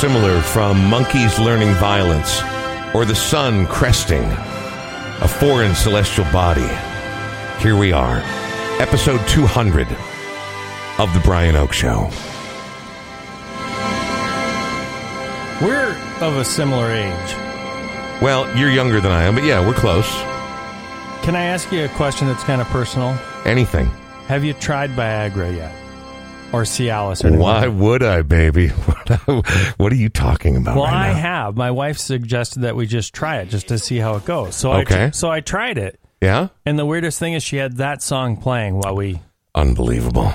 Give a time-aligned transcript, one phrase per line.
[0.00, 2.40] dissimilar from monkeys learning violence
[2.94, 6.66] or the sun cresting a foreign celestial body.
[7.62, 8.22] Here we are,
[8.80, 9.86] episode 200
[10.98, 12.08] of The Brian Oak Show.
[15.60, 17.34] We're of a similar age.
[18.22, 20.10] Well, you're younger than I am, but yeah, we're close.
[21.22, 23.18] Can I ask you a question that's kind of personal?
[23.44, 23.90] Anything.
[24.28, 25.74] Have you tried Viagra yet?
[26.52, 27.22] Or Cialis?
[27.22, 27.38] Or anything?
[27.42, 28.68] Why would I, baby?
[29.76, 31.18] What are you talking about Well, right I now?
[31.18, 31.56] have.
[31.56, 34.54] My wife suggested that we just try it just to see how it goes.
[34.56, 35.10] So I Okay.
[35.12, 36.00] so I tried it.
[36.20, 36.48] Yeah?
[36.66, 39.20] And the weirdest thing is she had that song playing while we
[39.54, 40.32] Unbelievable.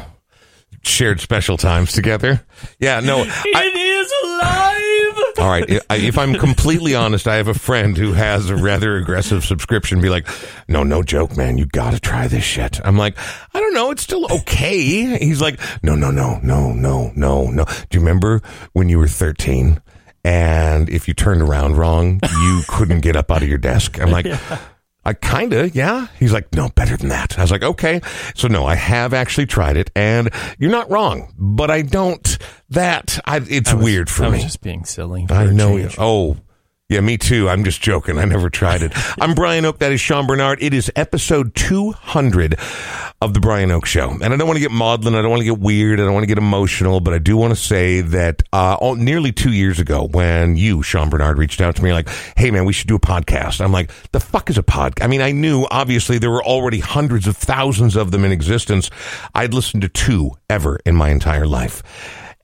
[0.85, 2.45] Shared special times together.
[2.79, 3.17] Yeah, no.
[3.25, 5.33] I, It is alive.
[5.39, 5.81] all right.
[5.89, 9.99] I- If I'm completely honest, I have a friend who has a rather aggressive subscription.
[9.99, 10.27] Be like,
[10.67, 11.57] no, no joke, man.
[11.57, 12.79] You got to try this shit.
[12.85, 13.17] I'm like,
[13.53, 13.89] I don't know.
[13.91, 15.17] It's still okay.
[15.17, 17.65] He's like, no, no, no, no, no, no, no.
[17.65, 18.41] Do you remember
[18.73, 19.81] when you were 13
[20.23, 23.99] and if you turned around wrong, you couldn't get up out of your desk?
[23.99, 24.27] I'm like,
[25.05, 26.07] I kind of, yeah.
[26.17, 27.37] He's like, no, better than that.
[27.37, 28.01] I was like, okay.
[28.33, 32.37] So no, I have actually tried it, and you're not wrong, but I don't.
[32.71, 34.43] That I, it's weird for I was me.
[34.43, 35.27] just being silly.
[35.29, 35.77] I a know.
[35.77, 35.95] change.
[35.99, 36.37] Oh,
[36.87, 37.49] yeah, me too.
[37.49, 38.19] I'm just joking.
[38.19, 38.91] I never tried it.
[39.19, 39.79] I'm Brian Oak.
[39.79, 40.61] That is Sean Bernard.
[40.61, 42.59] It is episode 200
[43.21, 45.15] of the Brian Oak Show, and I don't want to get maudlin.
[45.15, 45.99] I don't want to get weird.
[45.99, 48.93] I don't want to get emotional, but I do want to say that uh, oh,
[48.93, 52.07] nearly two years ago, when you, Sean Bernard, reached out to me like,
[52.37, 55.07] "Hey, man, we should do a podcast." I'm like, "The fuck is a podcast?" I
[55.07, 58.91] mean, I knew obviously there were already hundreds of thousands of them in existence.
[59.33, 61.81] I'd listened to two ever in my entire life.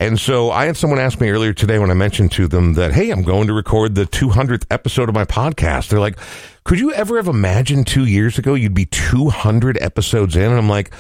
[0.01, 2.91] And so I had someone ask me earlier today when I mentioned to them that,
[2.91, 5.89] hey, I'm going to record the 200th episode of my podcast.
[5.89, 6.17] They're like,
[6.63, 10.41] could you ever have imagined two years ago you'd be 200 episodes in?
[10.41, 10.91] And I'm like,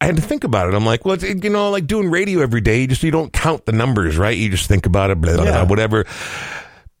[0.00, 0.74] I had to think about it.
[0.74, 3.32] I'm like, well, it's, you know, like doing radio every day, you just you don't
[3.32, 4.36] count the numbers, right?
[4.36, 5.50] You just think about it, blah, blah, Yeah.
[5.52, 6.04] blah, whatever.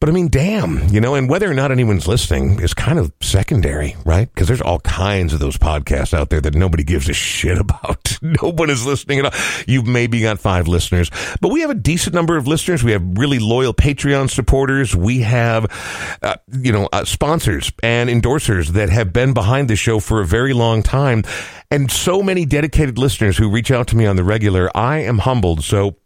[0.04, 3.10] But I mean, damn, you know, and whether or not anyone's listening is kind of
[3.22, 4.30] secondary, right?
[4.30, 8.18] Because there's all kinds of those podcasts out there that nobody gives a shit about.
[8.22, 9.64] no one is listening at all.
[9.66, 11.10] You've maybe got five listeners,
[11.40, 12.84] but we have a decent number of listeners.
[12.84, 14.94] We have really loyal Patreon supporters.
[14.94, 15.72] We have,
[16.20, 20.26] uh, you know, uh, sponsors and endorsers that have been behind the show for a
[20.26, 21.22] very long time.
[21.70, 24.70] And so many dedicated listeners who reach out to me on the regular.
[24.76, 25.64] I am humbled.
[25.64, 25.96] So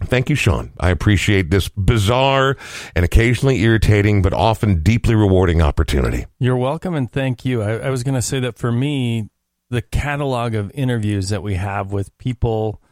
[0.00, 0.72] Thank you, Sean.
[0.78, 2.56] I appreciate this bizarre
[2.94, 6.26] and occasionally irritating, but often deeply rewarding opportunity.
[6.38, 7.62] You're welcome and thank you.
[7.62, 9.30] I, I was going to say that for me,
[9.70, 12.82] the catalog of interviews that we have with people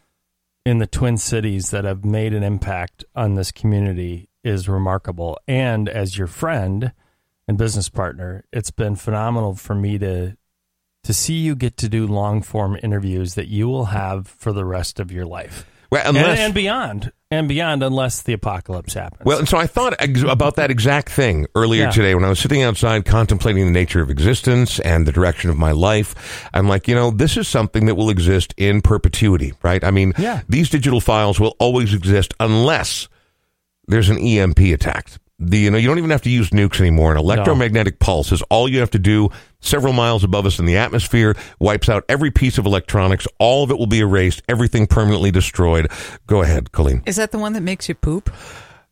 [0.65, 5.39] in the Twin Cities that have made an impact on this community is remarkable.
[5.47, 6.93] And as your friend
[7.49, 10.37] and business partner, it's been phenomenal for me to
[11.05, 14.65] to see you get to do long form interviews that you will have for the
[14.65, 15.67] rest of your life.
[15.93, 17.13] Well, And- and, beyond.
[17.31, 19.21] And beyond unless the apocalypse happens.
[19.27, 21.91] well, and so I thought ex- about that exact thing earlier Yeah.
[21.91, 25.59] today when I was sitting outside contemplating the nature of existence and the direction of
[25.59, 26.49] my life.
[26.55, 29.85] I'm like, you know, this is something that will exist in perpetuity, right?
[29.85, 30.41] I mean, Yeah.
[30.49, 33.09] these digital files will always exist unless
[33.87, 35.11] there's an EMP attack.
[35.45, 37.13] The, you know, you don't even have to use nukes anymore.
[37.13, 39.31] An electromagnetic pulse is all you have to do.
[39.61, 43.27] Several miles above us in the atmosphere wipes out every piece of electronics.
[43.39, 44.43] All of it will be erased.
[44.49, 45.91] Everything permanently destroyed.
[46.27, 47.03] Go ahead, Colleen.
[47.07, 48.31] Is that the one that makes you poop?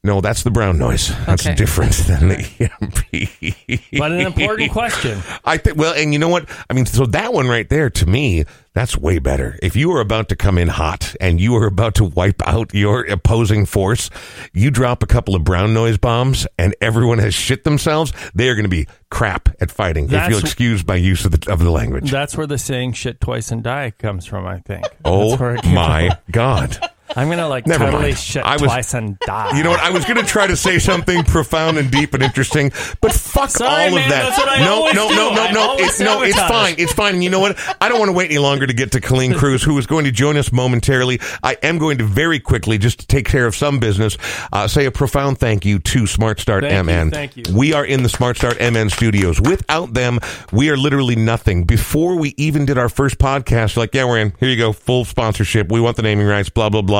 [0.02, 1.08] No, that's the brown noise.
[1.26, 1.54] That's Okay.
[1.54, 3.98] different than the EMP.
[3.98, 5.20] but an important question.
[5.44, 5.76] I think.
[5.76, 6.48] Well, and you know what?
[6.70, 8.44] I mean, so that one right there, to me,
[8.80, 9.58] that's way better.
[9.62, 12.72] If you are about to come in hot and you are about to wipe out
[12.72, 14.08] your opposing force,
[14.54, 18.10] you drop a couple of brown noise bombs, and everyone has shit themselves.
[18.34, 20.10] They are going to be crap at fighting.
[20.10, 22.10] if you'll excuse my use of the of the language.
[22.10, 24.46] That's where the saying "shit twice and die" comes from.
[24.46, 24.86] I think.
[25.04, 26.78] oh That's where it came my god.
[27.16, 28.18] I'm gonna like Never totally mind.
[28.18, 29.56] shit I was- twice and die.
[29.56, 29.80] You know what?
[29.80, 32.70] I was going to try to say something profound and deep and interesting,
[33.00, 34.22] but fuck Sorry, all man, of that.
[34.22, 35.14] that's what I no, no, do.
[35.16, 36.74] no, no, no, It's no, it's fine.
[36.78, 37.14] It's fine.
[37.14, 37.58] And you know what?
[37.80, 40.04] I don't want to wait any longer to get to Colleen Cruz, who is going
[40.04, 41.20] to join us momentarily.
[41.42, 44.16] I am going to very quickly, just to take care of some business,
[44.52, 47.10] uh, say a profound thank you to Smart Start Thank you, MN.
[47.10, 47.42] thank you.
[47.54, 49.40] We are in the Smart Start MN studios.
[49.40, 50.20] Without them,
[50.52, 51.64] we are literally nothing.
[51.64, 54.32] Before we even did our first podcast, like, yeah, we're in.
[54.38, 54.72] Here you go.
[54.72, 55.70] Full sponsorship.
[55.72, 56.99] We want the naming rights, blah, blah, blah.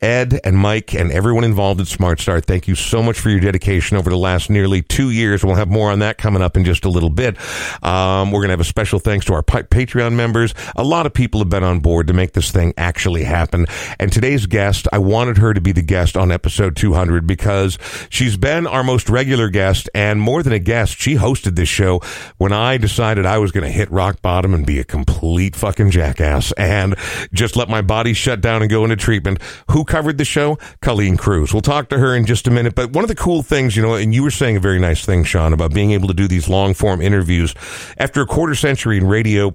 [0.00, 3.40] Ed and Mike and everyone involved at Smart Start, thank you so much for your
[3.40, 5.44] dedication over the last nearly two years.
[5.44, 7.36] We'll have more on that coming up in just a little bit.
[7.82, 10.54] Um, we're going to have a special thanks to our pa- Patreon members.
[10.76, 13.66] A lot of people have been on board to make this thing actually happen.
[13.98, 17.78] And today's guest, I wanted her to be the guest on episode 200 because
[18.10, 22.00] she's been our most regular guest and more than a guest, she hosted this show
[22.36, 25.90] when I decided I was going to hit rock bottom and be a complete fucking
[25.90, 26.94] jackass and
[27.32, 29.23] just let my body shut down and go into treatment.
[29.24, 29.42] Segment.
[29.70, 30.58] Who covered the show?
[30.80, 31.52] Colleen Cruz.
[31.52, 32.74] We'll talk to her in just a minute.
[32.74, 35.04] But one of the cool things, you know, and you were saying a very nice
[35.04, 37.54] thing, Sean, about being able to do these long form interviews
[37.98, 39.54] after a quarter century in radio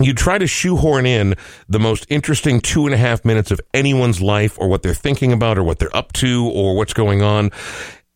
[0.00, 1.34] you try to shoehorn in
[1.68, 5.32] the most interesting two and a half minutes of anyone's life or what they're thinking
[5.32, 7.50] about or what they're up to or what's going on.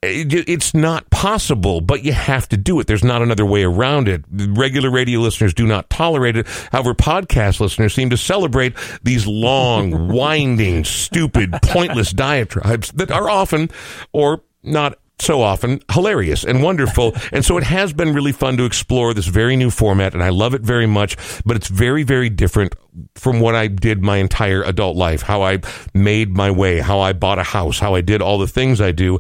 [0.05, 2.89] It's not possible, but you have to do it.
[2.89, 4.25] There's not another way around it.
[4.31, 6.49] Regular radio listeners do not tolerate it.
[6.73, 13.71] However, podcast listeners seem to celebrate these long, winding, stupid, pointless diatribes that are often
[14.13, 17.15] or not so often hilarious and wonderful.
[17.33, 20.31] and so it has been really fun to explore this very new format, and I
[20.31, 21.17] love it very much.
[21.45, 22.75] But it's very, very different
[23.15, 25.61] from what I did my entire adult life, how I
[25.95, 28.93] made my way, how I bought a house, how I did all the things I
[28.93, 29.19] do.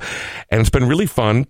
[0.51, 1.47] And it's been really fun.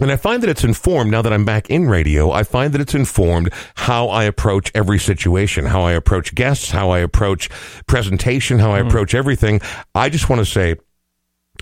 [0.00, 2.32] And I find that it's informed now that I'm back in radio.
[2.32, 6.90] I find that it's informed how I approach every situation, how I approach guests, how
[6.90, 7.48] I approach
[7.86, 8.88] presentation, how I mm.
[8.88, 9.60] approach everything.
[9.94, 10.74] I just want to say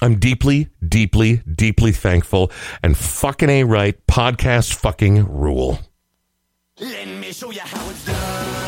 [0.02, 2.50] I'm deeply, deeply, deeply thankful
[2.82, 4.04] and fucking A right.
[4.08, 5.78] Podcast fucking rule.
[6.80, 8.61] Let me show you how it's done.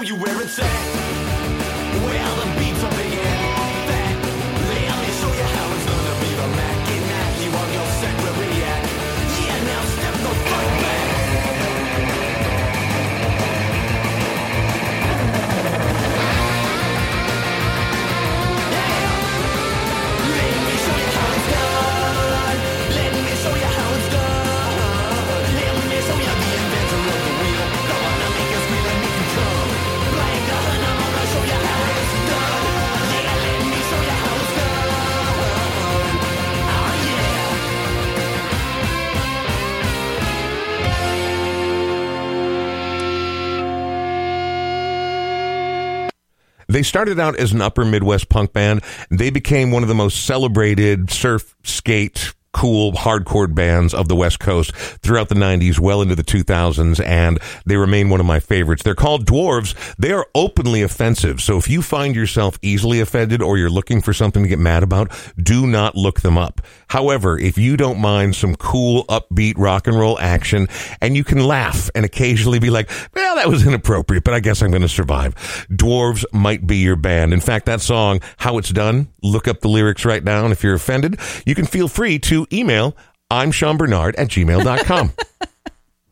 [0.00, 0.64] You where it's at.
[2.06, 2.61] Where the
[46.72, 48.82] They started out as an upper Midwest punk band.
[49.10, 54.38] They became one of the most celebrated surf, skate, cool hardcore bands of the West
[54.38, 58.82] Coast throughout the 90s, well into the 2000s, and they remain one of my favorites.
[58.82, 59.74] They're called Dwarves.
[59.96, 61.40] They are openly offensive.
[61.40, 64.82] So if you find yourself easily offended or you're looking for something to get mad
[64.82, 66.60] about, do not look them up.
[66.88, 70.68] However, if you don't mind some cool, upbeat rock and roll action
[71.00, 74.62] and you can laugh and occasionally be like, well, that was inappropriate, but I guess
[74.62, 75.34] I'm going to survive.
[75.70, 77.32] Dwarves might be your band.
[77.32, 80.44] In fact, that song, How It's Done, look up the lyrics right now.
[80.44, 82.96] And if you're offended, you can feel free to email
[83.30, 85.12] I'm Sean Bernard at gmail.com.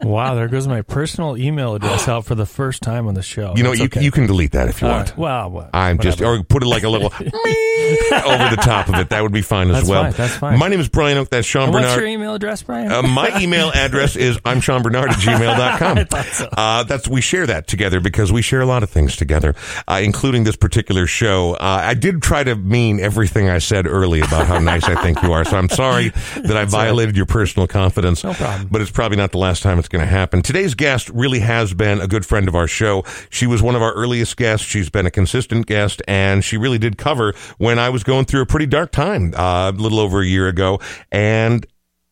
[0.03, 3.55] Wow, there goes my personal email address out for the first time on the show.
[3.57, 4.03] You know, you, okay.
[4.03, 5.17] you can delete that if you want.
[5.17, 6.17] well, well, I'm whatever.
[6.17, 9.11] just, or put it like a little over the top of it.
[9.11, 10.05] That would be fine as that's well.
[10.05, 10.59] Fine, that's fine.
[10.59, 11.29] My name is Brian Oak.
[11.29, 11.89] That's Sean and Bernard.
[11.89, 12.91] What's your email address, Brian?
[12.91, 16.25] Uh, my email address is I'm Sean Bernard at gmail.com.
[16.33, 16.49] so.
[16.53, 19.55] uh, that's, we share that together because we share a lot of things together,
[19.87, 21.55] uh, including this particular show.
[21.55, 25.23] Uh, I did try to mean everything I said early about how nice I think
[25.23, 25.45] you are.
[25.45, 27.17] So I'm sorry that I violated right.
[27.19, 28.25] your personal confidence.
[28.25, 28.69] No problem.
[28.71, 30.41] But it's probably not the last time it's going to happen.
[30.41, 33.03] Today's Today's guest really has been a good friend of our show.
[33.31, 34.67] She was one of our earliest guests.
[34.67, 38.43] She's been a consistent guest, and she really did cover when I was going through
[38.43, 40.79] a pretty dark time uh, a little over a year ago.
[41.11, 41.67] And,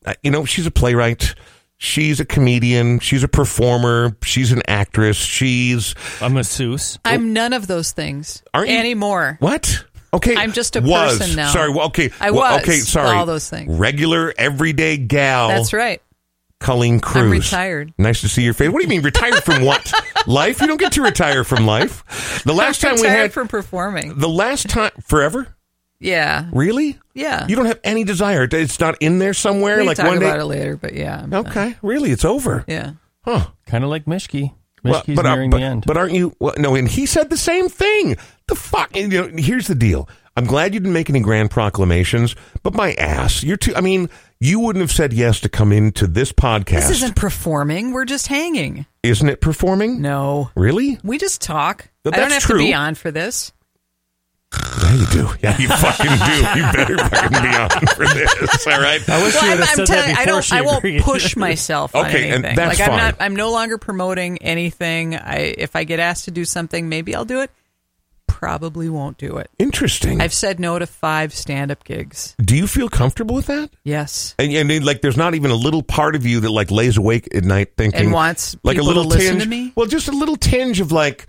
[0.06, 1.35] uh, you know, she's a playwright.
[1.76, 2.99] She's a comedian.
[3.00, 4.16] She's a performer.
[4.25, 5.18] She's an actress.
[5.18, 6.99] She's I'm a masseuse.
[7.04, 8.78] I'm none of those things Aren't you?
[8.78, 9.37] anymore.
[9.40, 9.85] What?
[10.12, 11.18] Okay, I'm just a was.
[11.18, 11.52] person now.
[11.52, 11.70] Sorry.
[11.70, 12.11] Well, okay.
[12.18, 12.62] I well, was.
[12.62, 12.78] Okay.
[12.78, 13.14] Sorry.
[13.14, 13.78] All those things.
[13.78, 15.49] Regular, everyday gal.
[15.49, 16.00] That's right.
[16.61, 17.25] Colleen Cruz.
[17.25, 17.95] I'm retired.
[17.99, 18.71] Nice to see your face.
[18.71, 19.93] What do you mean retired from what?
[20.27, 20.61] life?
[20.61, 22.43] You don't get to retire from life.
[22.45, 24.19] The last I'm time we had from performing.
[24.19, 25.55] The last time forever?
[26.00, 26.49] Yeah.
[26.53, 26.99] Really?
[27.15, 27.47] Yeah.
[27.47, 28.49] You don't have any desire.
[28.50, 29.79] It's not in there somewhere.
[29.79, 30.27] We like talk one day.
[30.27, 31.23] about it later, but yeah.
[31.23, 31.77] I'm okay.
[31.83, 32.65] Really, it's over.
[32.67, 32.93] Yeah.
[33.23, 33.47] Huh.
[33.67, 34.55] Kind of like Mishki.
[34.85, 35.85] Well, Mishki's but, uh, nearing but, the end.
[35.87, 36.35] but aren't you?
[36.38, 38.17] Well, no, and he said the same thing.
[38.47, 38.95] The fuck.
[38.97, 40.09] You know, here's the deal.
[40.37, 43.75] I'm glad you didn't make any grand proclamations, but my ass, you're too.
[43.75, 44.09] I mean,
[44.40, 46.88] you wouldn't have said yes to come into this podcast.
[46.88, 47.92] This isn't performing.
[47.92, 48.87] We're just hanging.
[49.02, 50.00] Isn't it performing?
[50.00, 50.50] No.
[50.57, 50.99] Really?
[51.02, 51.88] We just talk.
[52.04, 52.59] But I don't that's have true.
[52.61, 53.52] to be on for this.
[54.83, 55.28] Yeah, you do.
[55.42, 56.37] Yeah, you fucking do.
[56.59, 58.66] You better fucking be on for this.
[58.66, 59.07] All right.
[59.09, 60.42] I wish Well, you I'm, would have I'm said telling that I don't.
[60.45, 62.97] she I won't push myself on Okay, and that's like I'm fine.
[62.97, 63.16] not.
[63.21, 65.16] I'm no longer promoting anything.
[65.16, 67.50] I if I get asked to do something, maybe I'll do it.
[68.38, 69.50] Probably won't do it.
[69.59, 70.21] Interesting.
[70.21, 72.37] I've said no to five stand up gigs.
[72.40, 73.71] Do you feel comfortable with that?
[73.83, 74.37] Yes.
[74.38, 77.26] And, and like, there's not even a little part of you that like lays awake
[77.35, 79.42] at night thinking And wants like a little to listen tinge.
[79.42, 79.73] to me?
[79.75, 81.26] Well, just a little tinge of like.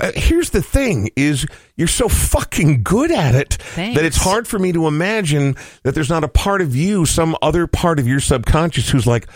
[0.00, 3.96] Uh, here's the thing: is you're so fucking good at it Thanks.
[3.98, 7.36] that it's hard for me to imagine that there's not a part of you, some
[7.42, 9.26] other part of your subconscious, who's like,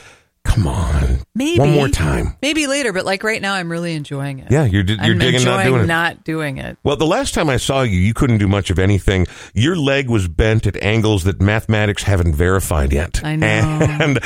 [0.45, 4.39] "Come on, Maybe one more time." Maybe later, but like right now, I'm really enjoying
[4.39, 4.51] it.
[4.51, 5.87] Yeah, you're you're I'm digging not enjoying doing it.
[5.87, 6.79] not doing it.
[6.85, 9.27] Well, the last time I saw you, you couldn't do much of anything.
[9.55, 13.25] Your leg was bent at angles that mathematics haven't verified yet.
[13.25, 13.47] I know.
[14.05, 14.19] And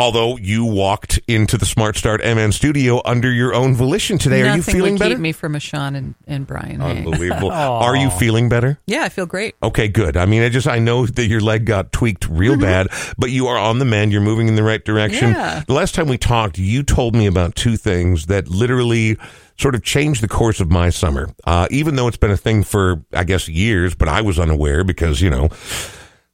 [0.00, 4.52] although you walked into the Smart Start MN studio under your own volition today, Nothing
[4.52, 5.14] are you feeling would better?
[5.14, 6.80] keep me from a and, and Brian.
[6.80, 6.98] Hay.
[6.98, 7.50] Unbelievable.
[7.52, 8.78] are you feeling better?
[8.86, 9.54] Yeah, I feel great.
[9.62, 10.16] Okay, good.
[10.16, 12.88] I mean, I just I know that your leg got tweaked real bad,
[13.18, 14.12] but you are on the mend.
[14.12, 15.30] You're moving in the right direction.
[15.30, 15.62] Yeah.
[15.66, 19.18] The last time we talked, you told me about two things that literally
[19.58, 21.28] sort of changed the course of my summer.
[21.44, 24.82] Uh, even though it's been a thing for I guess years, but I was unaware
[24.82, 25.50] because you know.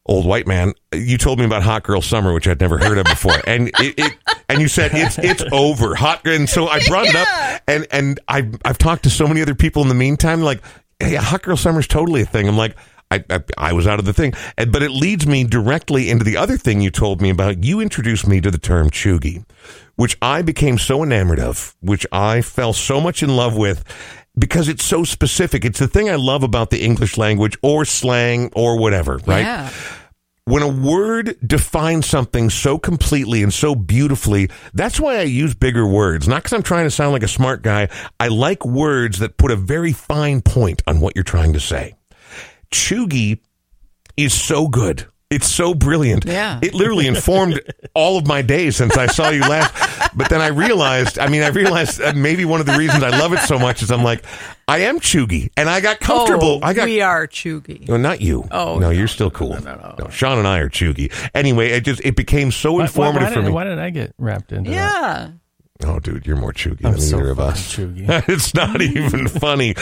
[0.08, 3.06] Old white man, you told me about Hot Girl Summer, which I'd never heard of
[3.06, 4.12] before, and it, it
[4.48, 6.24] and you said it's it's over, hot.
[6.24, 9.56] And so I brought it up, and and I've I've talked to so many other
[9.56, 10.62] people in the meantime, like,
[11.00, 12.46] hey, Hot Girl Summer's totally a thing.
[12.46, 12.76] I'm like,
[13.10, 14.34] I, I, I was out of the thing.
[14.56, 17.64] And, but it leads me directly into the other thing you told me about.
[17.64, 19.44] You introduced me to the term chuggy,
[19.96, 23.84] which I became so enamored of, which I fell so much in love with
[24.38, 25.64] because it's so specific.
[25.64, 29.40] It's the thing I love about the English language or slang or whatever, right?
[29.44, 29.70] Yeah.
[30.44, 35.86] when a word defines something so completely and so beautifully, that's why I use bigger
[35.86, 36.28] words.
[36.28, 37.88] Not because I'm trying to sound like a smart guy.
[38.20, 41.94] I like words that put a very fine point on what you're trying to say.
[42.70, 43.40] Chuggy
[44.16, 45.06] is so good.
[45.36, 46.24] It's so brilliant.
[46.24, 46.58] Yeah.
[46.62, 47.60] It literally informed
[47.94, 49.72] all of my days since I saw you last.
[50.16, 53.10] But then I realized, I mean, I realized uh, maybe one of the reasons I
[53.10, 54.24] love it so much is I'm like,
[54.66, 56.60] I am chuggy and I got comfortable.
[56.62, 57.86] Oh, I got we are chuggy.
[57.86, 58.48] no, not you.
[58.50, 59.50] Oh, no, no, you're still cool.
[59.60, 61.12] No, no, no, Sean and I are chuggy.
[61.34, 63.52] Anyway, it just it became so Why, why, informative why for did, me.
[63.52, 65.30] why did I get wrapped into that?
[65.84, 67.76] Oh, dude, you're more chuggy I'm than so either of us.
[67.78, 69.74] it's not even funny.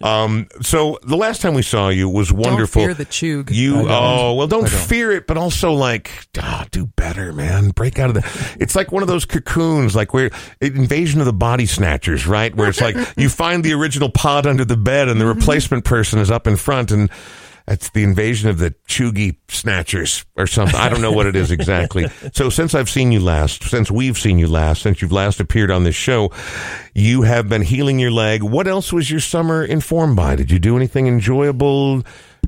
[0.00, 2.82] Um, so the last time we saw you was wonderful.
[2.82, 3.50] Don't fear the chug.
[3.50, 4.70] You oh well, don't, don't.
[4.70, 7.70] fear it, but also like ah, do better, man.
[7.70, 8.56] Break out of the.
[8.60, 10.30] It's like one of those cocoons, like where
[10.60, 12.54] Invasion of the Body Snatchers, right?
[12.54, 15.38] Where it's like you find the original pod under the bed, and the Mm-hmm.
[15.38, 17.08] replacement person is up in front, and
[17.68, 20.78] it's the invasion of the Chuggy Snatchers or something.
[20.78, 22.06] I don't know what it is exactly.
[22.32, 25.70] so since I've seen you last, since we've seen you last, since you've last appeared
[25.70, 26.32] on this show,
[26.94, 28.42] you have been healing your leg.
[28.42, 30.36] What else was your summer informed by?
[30.36, 32.02] Did you do anything enjoyable?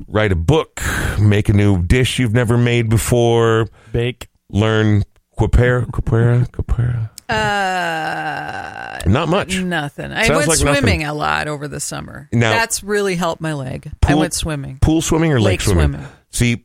[0.07, 0.81] Write a book,
[1.19, 4.27] make a new dish you've never made before, Bake.
[4.49, 5.03] learn
[5.37, 7.12] quapera, quapera, quapera.
[7.33, 9.57] Uh, Not much.
[9.59, 10.11] nothing.
[10.11, 11.03] I Sounds went like swimming nothing.
[11.05, 12.29] a lot over the summer.
[12.31, 13.91] Now- That's really helped my leg.
[14.07, 14.79] I went swimming.
[14.81, 16.05] Pool swimming or lake, Lake swimming.
[16.29, 16.63] See,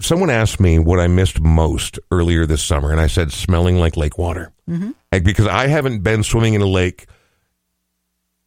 [0.00, 3.96] someone asked me what I missed most earlier this summer, and I said smelling like
[3.96, 4.52] lake water.
[4.68, 4.90] Mm-hmm.
[5.12, 7.06] Like, because I haven't been swimming in a lake.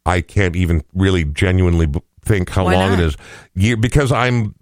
[0.06, 1.88] I can't even really genuinely
[2.24, 3.00] think how Why long not?
[3.00, 3.16] it
[3.56, 3.76] is.
[3.76, 4.54] Because I'm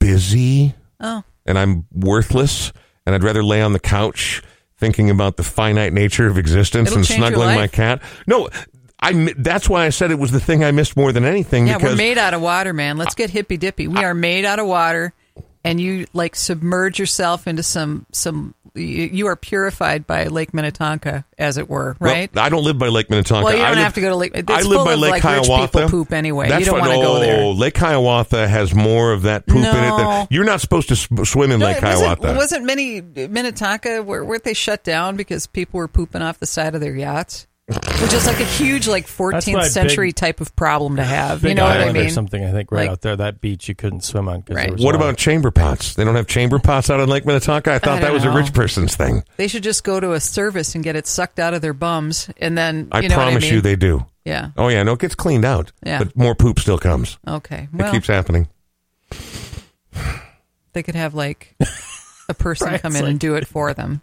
[0.00, 2.72] busy Oh, and I'm worthless,
[3.06, 4.42] and I'd rather lay on the couch
[4.78, 8.02] thinking about the finite nature of existence It'll and snuggling my cat.
[8.26, 8.48] No,
[9.00, 9.34] I.
[9.36, 11.66] That's why I said it was the thing I missed more than anything.
[11.66, 11.78] yeah.
[11.82, 12.96] We're made out of water, man.
[12.96, 13.88] Let's get hippy dippy.
[13.88, 15.12] We are made out of water,
[15.68, 18.54] and you like submerge yourself into some some.
[18.74, 22.36] You are purified by Lake Minnetonka, as it were, Well, right?
[22.36, 23.44] I don't live by Lake Minnetonka.
[23.44, 24.32] Well, you don't live- have to go to Lake.
[24.34, 25.62] It's I live full by of, Lake like, Hiawatha.
[25.62, 26.48] Rich people poop anyway.
[26.48, 27.42] That's you don't want to go there.
[27.42, 29.72] Oh, Lake Hiawatha has more of that poop in it.
[29.72, 30.26] Than, No.
[30.30, 32.34] you're not supposed to sw- swim in No, Lake wasn't, Hiawatha.
[32.36, 36.74] wasn't many Minnetonka were, weren't they shut down because people were pooping off the side
[36.76, 40.56] of their yachts, which is like a huge like why 14th big- century type of
[40.56, 41.44] problem to have.
[41.44, 42.06] You know what I mean?
[42.06, 43.14] or something, I think, right Like- out there.
[43.16, 44.40] That beach you couldn't swim on.
[44.42, 44.74] 'cause Right.
[44.78, 45.94] what about of- chamber pots?
[45.94, 47.72] They don't have chamber pots out on Lake Minnetonka.
[47.74, 49.22] I thought I that don't was a rich person's thing.
[49.36, 52.30] They should just go to a service and get it sucked out of their bums,
[52.38, 53.54] and then I you know promise what I mean?
[53.54, 54.06] you they do.
[54.24, 54.48] Yeah.
[54.56, 55.72] Oh yeah, no, it gets cleaned out.
[55.84, 55.98] Yeah.
[55.98, 57.18] But more poop still comes.
[57.26, 57.68] Okay.
[57.78, 58.48] It keeps happening.
[60.72, 61.54] they could have like
[62.28, 64.00] a person Brian's come in like- and do it for them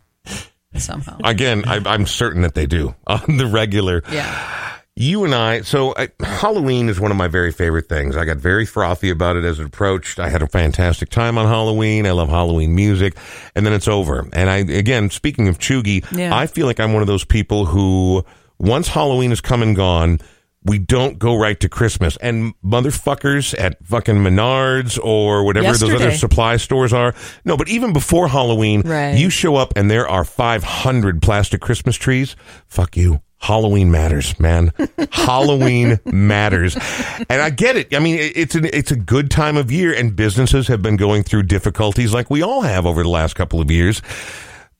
[0.80, 1.18] somehow.
[1.24, 4.04] Again, I, I'm certain that they do on the regular.
[4.12, 4.62] yeah.
[4.98, 8.16] You and I, so I, Halloween is one of my very favorite things.
[8.16, 10.20] I got very frothy about it as it approached.
[10.20, 12.06] I had a fantastic time on Halloween.
[12.08, 13.18] I love Halloween music,
[13.56, 14.26] and then it's over.
[14.32, 16.34] And I, again, speaking of Chuggy, Yeah.
[16.34, 18.24] I feel like I'm one of those people who,
[18.58, 20.20] once Halloween is come and gone,
[20.66, 22.18] we don't go right to Christmas.
[22.18, 27.14] And motherfuckers at fucking Menards or whatever those other supply stores are.
[27.46, 29.18] No, but even before Halloween, Right.
[29.18, 32.36] you show up and there are 500 plastic Christmas trees.
[32.68, 33.22] Fuck you.
[33.38, 34.74] Halloween matters, man.
[35.12, 36.76] Halloween matters,
[37.30, 37.94] and I get it.
[37.94, 41.22] I mean, it's an it's a good time of year, and businesses have been going
[41.22, 44.02] through difficulties like we all have over the last couple of years.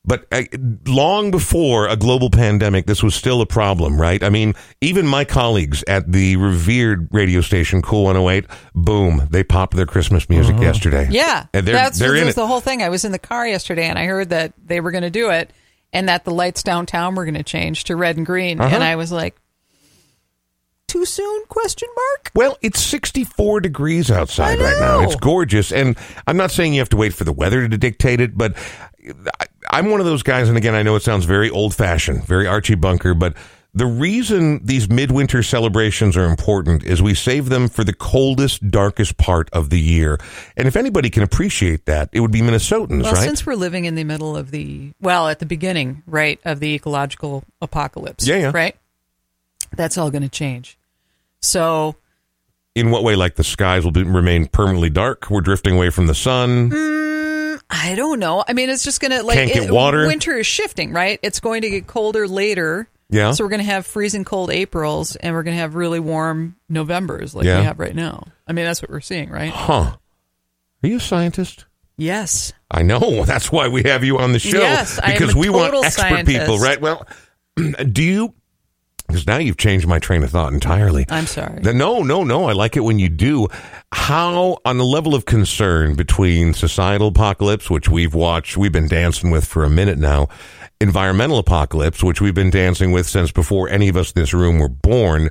[0.06, 0.42] But uh,
[0.86, 4.22] long before a global pandemic, this was still a problem, right?
[4.22, 9.74] I mean, even my colleagues at the revered radio station KOOL 108, boom, they popped
[9.74, 11.08] their Christmas music yesterday.
[11.10, 12.36] Yeah, and they're that's they're in was it.
[12.36, 12.82] the whole thing.
[12.82, 15.30] I was in the car yesterday, and I heard that they were going to do
[15.30, 15.52] it,
[15.92, 18.72] and that the lights downtown were going to change to red and green, Uh-huh.
[18.74, 19.34] and I was like,
[20.86, 22.30] "Too soon?" Question mark.
[22.34, 25.00] Well, it's 64 degrees outside right now.
[25.00, 25.72] It's gorgeous.
[25.72, 25.96] And
[26.28, 28.54] I'm not saying you have to wait for the weather to dictate it, but
[29.40, 30.48] I- I'm one of those guys.
[30.48, 33.34] And again, I know it sounds very old fashioned, very Archie Bunker, but
[33.74, 39.18] the reason these midwinter celebrations are important is we save them for the coldest, darkest
[39.18, 40.18] part of the year.
[40.56, 43.22] And if anybody can appreciate that, it would be Minnesotans, Well, right?
[43.22, 46.72] since we're living in the middle of the well, at the beginning, right, of the
[46.74, 48.50] ecological apocalypse, Yeah, yeah.
[48.54, 48.76] right,
[49.76, 50.78] that's all going to change.
[51.40, 51.96] So
[52.74, 53.14] In what way?
[53.14, 55.28] Like the skies will be, remain permanently dark?
[55.30, 56.70] We're drifting away from the sun?
[56.70, 57.05] Mm,
[57.68, 58.44] I don't know.
[58.46, 60.06] I mean, it's just going to like Can't get it- water?
[60.06, 61.18] Winter is shifting, right?
[61.22, 62.88] It's going to get colder later.
[63.10, 63.32] Yeah.
[63.32, 66.56] So we're going to have freezing cold Aprils, and we're going to have really warm
[66.68, 67.60] Novembers, like Yeah.
[67.60, 68.24] we have right now.
[68.48, 69.52] I mean, that's what we're seeing, right?
[69.52, 69.96] Huh.
[70.82, 71.66] Are you a scientist?
[71.96, 72.52] Yes.
[72.70, 73.24] I know.
[73.24, 74.58] That's why we have you on the show.
[74.58, 76.62] Yes, I am because a we want total expert people, scientist.
[76.64, 76.80] right?
[76.80, 77.06] Well,
[77.92, 78.34] do you?
[79.06, 81.06] Because now you've changed my train of thought entirely.
[81.08, 81.60] I'm sorry.
[81.62, 82.46] No, no, no.
[82.46, 83.46] I like it when you do.
[83.92, 89.30] How, on the level of concern between societal apocalypse, which we've watched, we've been dancing
[89.30, 90.28] with for a minute now,
[90.80, 94.58] environmental apocalypse, which we've been dancing with since before any of us in this room
[94.58, 95.30] were born.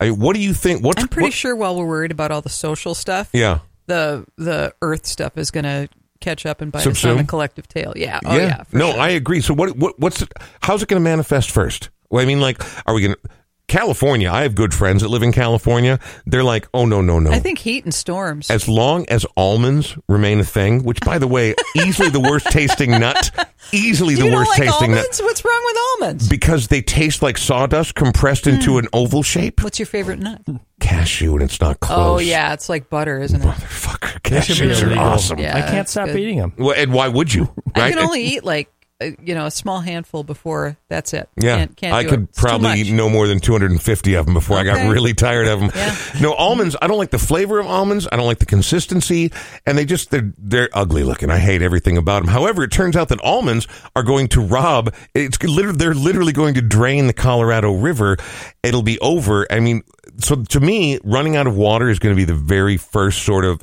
[0.00, 0.84] I, what do you think?
[0.84, 3.60] What's I'm pretty what- sure while we're worried about all the social stuff, Yeah.
[3.86, 5.88] the the Earth stuff is going to
[6.20, 7.92] catch up and bite us on a collective tail.
[7.96, 8.18] Yeah.
[8.24, 8.64] Oh yeah.
[8.64, 9.00] for no, sure.
[9.00, 9.40] I agree.
[9.40, 9.76] So what?
[9.76, 9.98] What?
[10.00, 10.22] What's?
[10.22, 11.90] It, how's it going to manifest first?
[12.12, 13.20] Well, I mean, like, are we going to?
[13.68, 14.30] California.
[14.30, 15.98] I have good friends that live in California.
[16.26, 17.30] They're like, oh no, no, no.
[17.30, 18.50] I think heat and storms.
[18.50, 22.90] as long as almonds remain a thing, which, by the way, easily the worst tasting
[22.90, 23.30] nut,
[23.72, 25.20] easily Do the you worst don't like tasting almonds?
[25.20, 26.28] nut, What's wrong with almonds?
[26.28, 28.80] because they taste like sawdust compressed into hmm.
[28.80, 29.64] an oval shape.
[29.64, 30.42] What's your favorite nut?
[30.80, 31.98] Cashew, and it's not oh, close.
[31.98, 33.44] Oh yeah, it's like butter, isn't it?
[33.44, 35.38] Motherfucker, They should be cashews are awesome.
[35.38, 35.56] Yeah.
[35.56, 36.18] I can't stop good.
[36.18, 36.52] eating them.
[36.58, 37.48] Well, and why would you?
[37.74, 38.70] I can only eat like
[39.02, 41.28] Uh, you know a small handful before that's it.
[41.36, 42.34] Yeah, can't, can't I could it.
[42.34, 45.70] Probably eat no more than 250 of them before I got really tired of them.
[45.74, 45.96] Yeah.
[46.20, 46.76] No almonds.
[46.80, 48.06] I don't like the flavor of almonds.
[48.10, 49.32] I don't like the consistency,
[49.66, 51.30] and they just they're they're ugly looking.
[51.30, 52.32] I hate everything about them.
[52.32, 54.94] However, it turns out that almonds are going to rob.
[55.14, 58.16] It's literally they're literally going to drain the Colorado River.
[58.62, 59.46] It'll be over.
[59.50, 59.82] I mean,
[60.18, 63.44] so to me, running out of water is going to be the very first sort
[63.44, 63.62] of.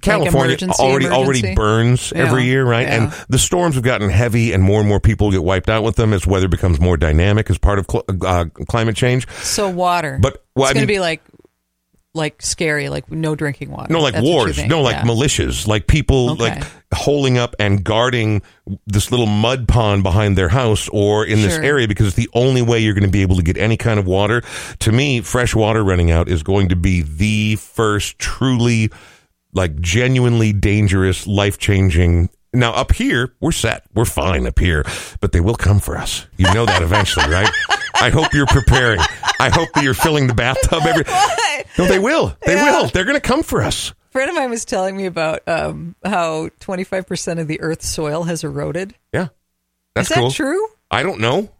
[0.00, 1.54] California emergency, already already emergency?
[1.54, 2.86] burns every year, right?
[2.86, 3.04] Yeah.
[3.04, 5.96] And the storms have gotten heavy, and more and more people get wiped out with
[5.96, 9.28] them as weather becomes more dynamic as part of cl- uh, climate change.
[9.30, 11.22] So water, But, well, it's going to be like
[12.14, 13.92] like scary, like no drinking water.
[13.92, 14.66] No, like That's wars.
[14.66, 15.02] No, like Yeah.
[15.04, 15.68] militias.
[15.68, 16.42] Like people Okay.
[16.42, 18.42] like holding up and guarding
[18.86, 22.62] this little mud pond behind their house or in this area because it's the only
[22.62, 24.42] way you're going to be able to get any kind of water.
[24.80, 28.90] To me, fresh water running out is going to be the first truly,
[29.58, 32.30] like, genuinely dangerous, life changing.
[32.54, 33.84] Now, up here, we're set.
[33.94, 34.84] We're fine up here,
[35.20, 36.26] but they will come for us.
[36.38, 37.50] You know that eventually, right?
[38.00, 39.00] I hope you're preparing.
[39.40, 41.04] I hope that you're filling the bathtub every.
[41.76, 42.34] No, they will.
[42.46, 42.64] They Yeah.
[42.82, 42.88] will.
[42.88, 43.90] They're going to come for us.
[43.90, 48.22] A friend of mine was telling me about um, how 25% of the Earth's soil
[48.24, 48.94] has eroded.
[49.12, 49.28] Yeah.
[49.94, 50.30] That's Is that cool.
[50.32, 50.66] true?
[50.90, 51.50] I don't know.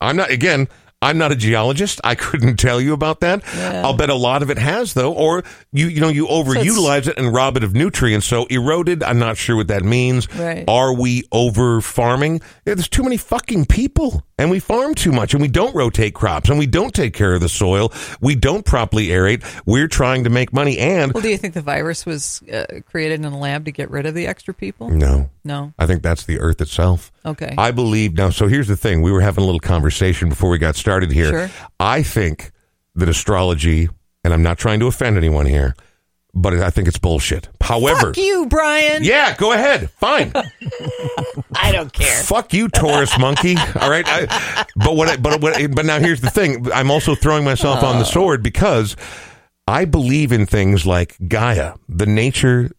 [0.00, 0.68] I'm not again,
[1.04, 2.00] I'm not a geologist.
[2.02, 3.42] I couldn't tell you about that.
[3.56, 3.82] Yeah.
[3.84, 7.18] I'll bet a lot of it has though, or you you know you overutilize it
[7.18, 8.26] and rob it of nutrients.
[8.26, 10.32] So eroded, I'm not sure what that means.
[10.34, 10.64] Right.
[10.66, 12.40] Are we over farming?
[12.66, 16.14] Yeah, there's too many fucking people, and we farm too much, and we don't rotate
[16.14, 17.92] crops, and we don't take care of the soil.
[18.20, 19.44] We don't properly aerate.
[19.66, 23.20] We're trying to make money, and Well, do you think the virus was uh, created
[23.20, 24.88] in a lab to get rid of the extra people?
[24.88, 25.72] no, No.
[25.78, 27.12] I think that's the Earth itself.
[27.26, 27.54] Okay.
[27.56, 28.30] I believe now.
[28.30, 31.30] So here's the thing: we were having a little conversation before we got started here.
[31.30, 31.50] Sure.
[31.80, 32.52] I think
[32.94, 33.88] that astrology,
[34.22, 35.74] and I'm not trying to offend anyone here,
[36.34, 37.48] but I think it's bullshit.
[37.60, 39.04] However, Fuck you, Brian.
[39.04, 40.32] yeah, go ahead, fine.
[41.56, 42.22] I don't care.
[42.22, 43.56] Fuck you, Taurus monkey.
[43.80, 45.08] All right, I, but what?
[45.08, 45.74] I- But what?
[45.74, 48.10] But now here's the thing: I'm also throwing myself on the oh.
[48.10, 48.96] sword because
[49.66, 52.70] I believe in things like Gaia, the nature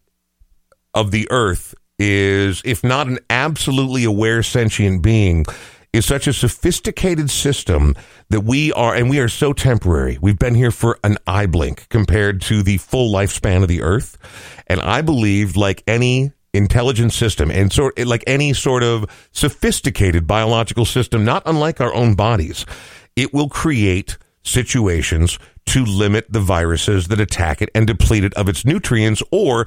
[0.94, 5.44] of the earth is, if not an absolutely aware sentient being,
[5.92, 7.94] is such a sophisticated system
[8.28, 10.18] that we are, and we are so temporary.
[10.20, 14.18] We've been here for an eye blink compared to the full lifespan of the earth.
[14.66, 20.84] And I believe, like any intelligent system and sort like any sort of sophisticated biological
[20.84, 22.66] system, not unlike our own bodies,
[23.14, 28.48] it will create situations to limit the viruses that attack it and deplete it of
[28.48, 29.66] its nutrients or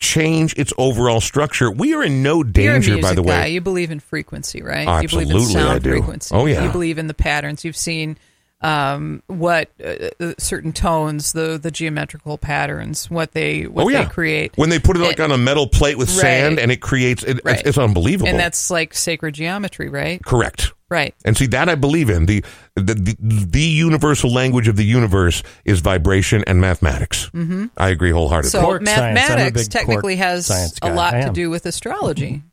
[0.00, 1.70] change its overall structure.
[1.70, 3.42] We are in no danger, by the guy.
[3.42, 3.50] way.
[3.52, 4.82] You believe in frequency, right?
[4.82, 5.90] you Absolutely, believe in sound I do.
[5.90, 6.34] frequency.
[6.34, 6.64] Oh, yeah.
[6.64, 7.64] You believe in the patterns.
[7.64, 8.18] You've seen
[8.62, 14.04] um, what uh, uh, certain tones, the the geometrical patterns, what they what oh yeah,
[14.04, 14.52] they create.
[14.56, 16.16] when they put it like It- on a metal plate with Right.
[16.20, 17.58] sand and it creates it, Right.
[17.58, 18.28] it's, it's unbelievable.
[18.28, 20.24] and that's like sacred geometry, right?
[20.24, 20.72] correct.
[20.88, 21.14] Right.
[21.24, 22.44] And see that I believe in the
[22.76, 27.28] the, the the universal language of the universe is vibration and mathematics.
[27.34, 27.66] Mm-hmm.
[27.76, 28.50] I agree wholeheartedly.
[28.50, 29.00] So Quark science.
[29.00, 32.42] I'm a mathematics technically has a lot to do with astrology.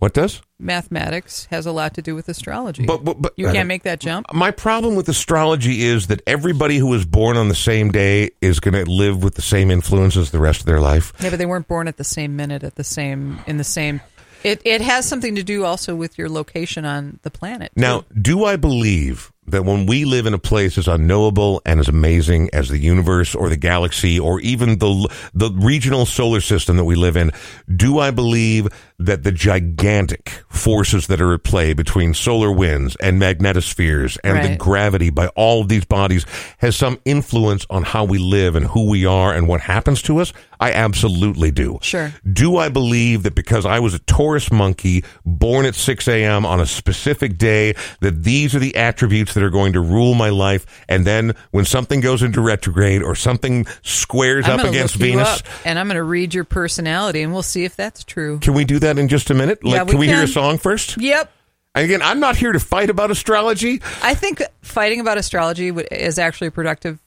[0.00, 0.42] what does?
[0.58, 2.84] Mathematics has a lot to do with astrology.
[2.86, 4.26] But- but- but- you uh, can't make that jump.
[4.34, 8.60] My problem with astrology is that everybody who was born on the same day is
[8.60, 11.12] going to live with the same influences the rest of their life.
[11.20, 14.00] Yeah, but they weren't born at the same minute, at the same in the same.
[14.42, 17.72] It it has something to do also with your location on the planet.
[17.76, 17.80] too.
[17.82, 21.88] Now, do I believe that when we live in a place as unknowable and as
[21.88, 26.84] amazing as the universe or the galaxy or even the the regional solar system that
[26.84, 27.32] we live in,
[27.76, 28.68] do I believe
[29.00, 34.56] that the gigantic forces that are at play between solar winds and magnetospheres and the
[34.56, 36.26] gravity by all of these bodies
[36.58, 40.18] has some influence on how we live and who we are and what happens to
[40.18, 40.32] us?
[40.60, 41.78] I absolutely do.
[41.80, 42.12] Sure.
[42.30, 46.44] Do I believe that because I was a Taurus monkey born at 6 a.m.
[46.44, 50.28] on a specific day, that these are the attributes that are going to rule my
[50.28, 50.66] life?
[50.86, 55.46] And then when something goes into retrograde or something squares I'm up against Venus, up,
[55.64, 58.38] and I'm going to read your personality, and we'll see if that's true.
[58.40, 59.58] can we do that in just a minute?
[59.62, 60.96] Yeah, Like, we can we hear a song first?
[61.00, 61.32] Yep.
[61.74, 63.80] And again, I'm not here to fight about astrology.
[64.02, 66.98] I think fighting about astrology is actually a productive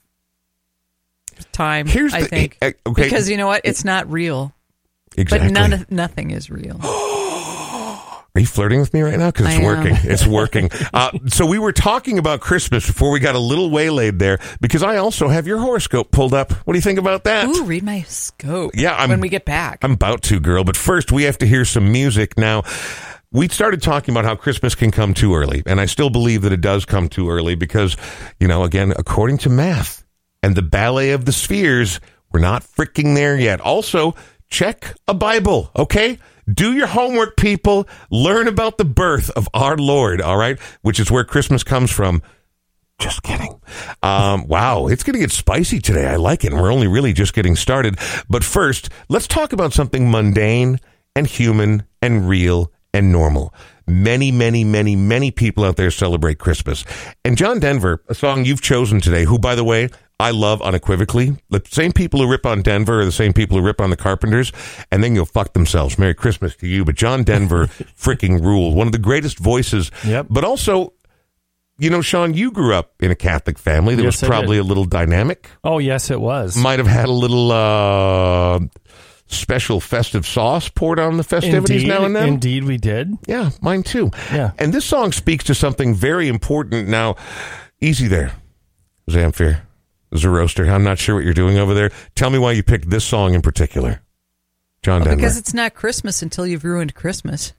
[1.52, 1.86] time.
[1.86, 3.04] Here's I the- think okay.
[3.04, 4.54] because you know what, it's not real.
[5.18, 5.50] Exactly.
[5.50, 6.80] But none of, nothing is real.
[8.36, 9.30] Are you flirting with me right now?
[9.30, 9.96] Because it's working.
[10.04, 10.70] It's working.
[10.94, 14.82] uh, so we were talking about Christmas before we got a little waylaid there because
[14.82, 16.52] I also have your horoscope pulled up.
[16.52, 17.48] What do you think about that?
[17.48, 18.72] Ooh, read my scope.
[18.74, 19.80] Yeah, I'm- when we get back.
[19.84, 20.64] I'm about to, girl.
[20.64, 22.36] But first, we have to hear some music.
[22.36, 22.64] Now,
[23.32, 26.52] we started talking about how Christmas can come too early, and I still believe that
[26.54, 27.96] it does come too early because,
[28.40, 30.04] you know, again, according to math
[30.42, 32.00] and the ballet of the spheres,
[32.32, 33.62] we're not freaking there yet.
[33.62, 34.16] Also,
[34.50, 36.18] check a Bible, okay?
[36.52, 37.88] Do your homework, people.
[38.10, 40.60] Learn about the birth of our Lord, all right?
[40.82, 42.22] Which is where Christmas comes from.
[43.00, 43.60] Just kidding.
[44.02, 46.08] Um, wow, it's going to get spicy today.
[46.08, 46.52] I like it.
[46.54, 47.98] And we're only really just getting started.
[48.30, 50.80] But first, let's talk about something mundane
[51.16, 53.54] and human and real and normal.
[53.88, 56.86] Many, many, many, many people out there celebrate Christmas.
[57.26, 61.36] And John Denver, a song you've chosen today, who, by the way, I love unequivocally.
[61.50, 63.98] The same people who rip on Denver are the same people who rip on the
[63.98, 64.52] Carpenters,
[64.92, 65.98] and then you'll fuck themselves.
[66.00, 66.86] Merry Christmas to you.
[66.86, 68.76] But John Denver freaking ruled.
[68.76, 70.28] One of the greatest voices, Yep.
[70.30, 70.94] but also
[71.80, 74.64] you know, Sean, you grew up in a Catholic family that Yes, was probably a
[74.64, 75.50] little dynamic.
[75.64, 76.56] Oh, yes, it was.
[76.56, 78.60] Might have had a little uh,
[79.26, 82.28] special festive sauce poured on the festivities indeed, now and then.
[82.28, 83.18] Indeed, we did.
[83.26, 84.12] Yeah, mine too.
[84.32, 84.52] Yeah.
[84.60, 86.88] And this song speaks to something very important.
[86.88, 87.16] Now,
[87.82, 88.34] easy there,
[89.10, 89.62] Zamfir,
[90.18, 90.66] Zoroaster.
[90.70, 91.92] I'm not sure what you're doing over there.
[92.16, 94.02] Tell me why you picked this song in particular.
[94.82, 95.16] John Denver.
[95.16, 97.54] because it's not Christmas until you've ruined Christmas.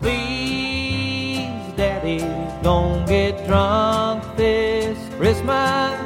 [0.00, 2.18] Please, Daddy,
[2.62, 6.00] don't get drunk this Christmas.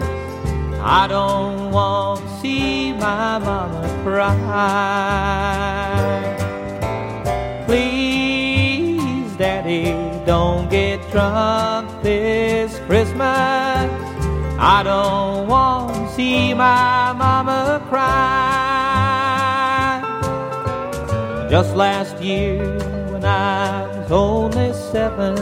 [0.82, 4.46] I don't want to see my mama cry.
[7.66, 9.84] Please, Daddy,
[10.26, 11.69] don't get drunk this
[12.90, 13.88] Christmas.
[14.58, 18.02] I don't want to see my mama cry.
[21.48, 22.58] Just last year,
[23.12, 25.36] when I was only seven,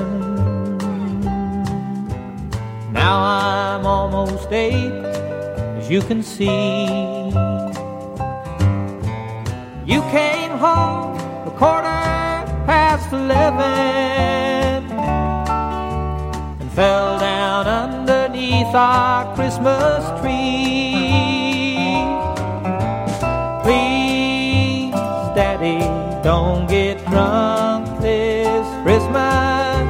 [2.92, 4.92] now I'm almost eight,
[5.78, 6.84] as you can see.
[9.86, 12.04] You came home a quarter
[12.66, 14.57] past eleven
[16.78, 20.94] fell down underneath our Christmas tree.
[23.64, 24.92] Please,
[25.34, 25.80] Daddy,
[26.22, 29.88] don't get drunk this Christmas.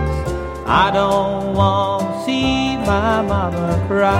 [0.66, 4.14] I don't want to see my mama cry.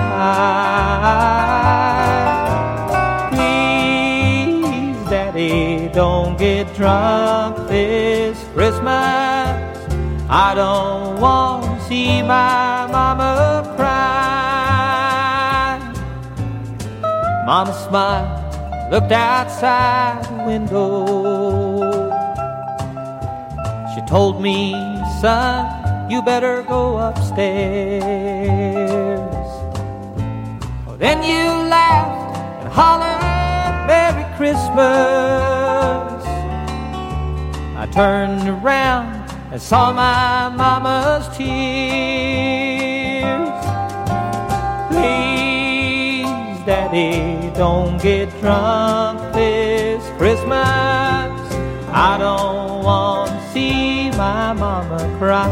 [3.33, 9.65] Please, Daddy, don't get drunk this Christmas.
[10.29, 14.19] I don't want see my mama cry.
[17.47, 20.85] Mama smiled, looked outside the window.
[23.95, 24.75] She told me,
[25.23, 27.59] son, you better go upstairs.
[30.87, 36.23] Oh, then you laughed and hollered, Merry Christmas.
[37.81, 39.18] I turned around
[39.51, 41.49] and saw my mama's tears.
[44.91, 46.27] Please,
[46.67, 50.59] Daddy, don't get drunk this Christmas.
[51.91, 55.49] I don't want to see my mama cry.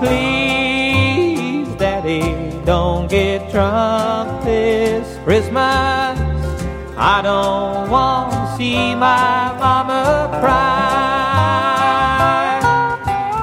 [0.00, 2.20] Please, Daddy,
[2.64, 6.18] don't get drunk this Christmas.
[6.98, 11.06] I don't want see my mama cry.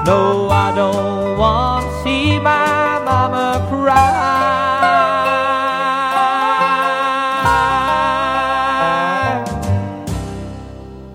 [0.04, 4.34] No, I don't want to see my mama cry.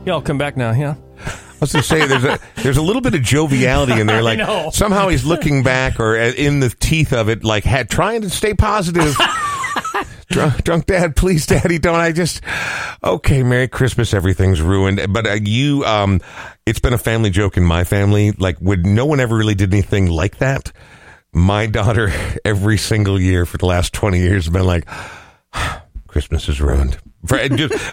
[0.05, 0.95] Y'all come back now, yeah?
[1.25, 4.23] I was going to say there's a there's a little bit of joviality in there.
[4.29, 4.69] Like know.
[4.71, 8.29] somehow he's looking back or uh, in the teeth of it, like had, trying to
[8.29, 9.15] stay positive.
[10.29, 11.95] drunk, drunk dad, please, daddy, don't.
[11.95, 12.41] I just
[13.03, 13.43] okay.
[13.43, 14.13] Merry Christmas.
[14.13, 15.01] Everything's ruined.
[15.11, 16.21] But uh, you, um,
[16.65, 18.31] it's been a family joke in my family.
[18.31, 20.71] Like, would no one ever really did anything like that?
[21.33, 22.11] My daughter,
[22.45, 24.87] every single year for the last twenty years, has been like,
[26.07, 26.97] Christmas is ruined.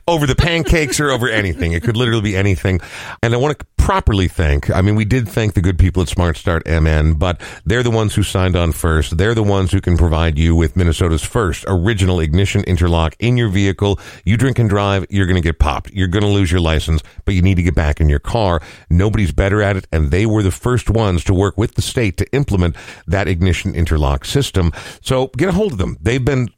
[0.07, 1.73] Over the pancakes or over anything.
[1.73, 2.81] It could literally be anything.
[3.23, 6.09] And I want to properly thank, I mean, we did thank the good people at
[6.09, 9.17] Smart Start MN, but they're the ones who signed on first.
[9.17, 13.49] They're the ones who can provide you with Minnesota's first original ignition interlock in your
[13.49, 14.01] vehicle.
[14.25, 15.91] You drink and drive, you're going to get popped.
[15.93, 18.61] You're going to lose your license, but you need to get back in your car.
[18.91, 19.87] Nobody's better at it.
[19.93, 23.75] And they were the first ones to work with the state to implement that ignition
[23.75, 24.73] interlock system.
[25.01, 25.97] So get a hold of them.
[26.01, 26.49] They've been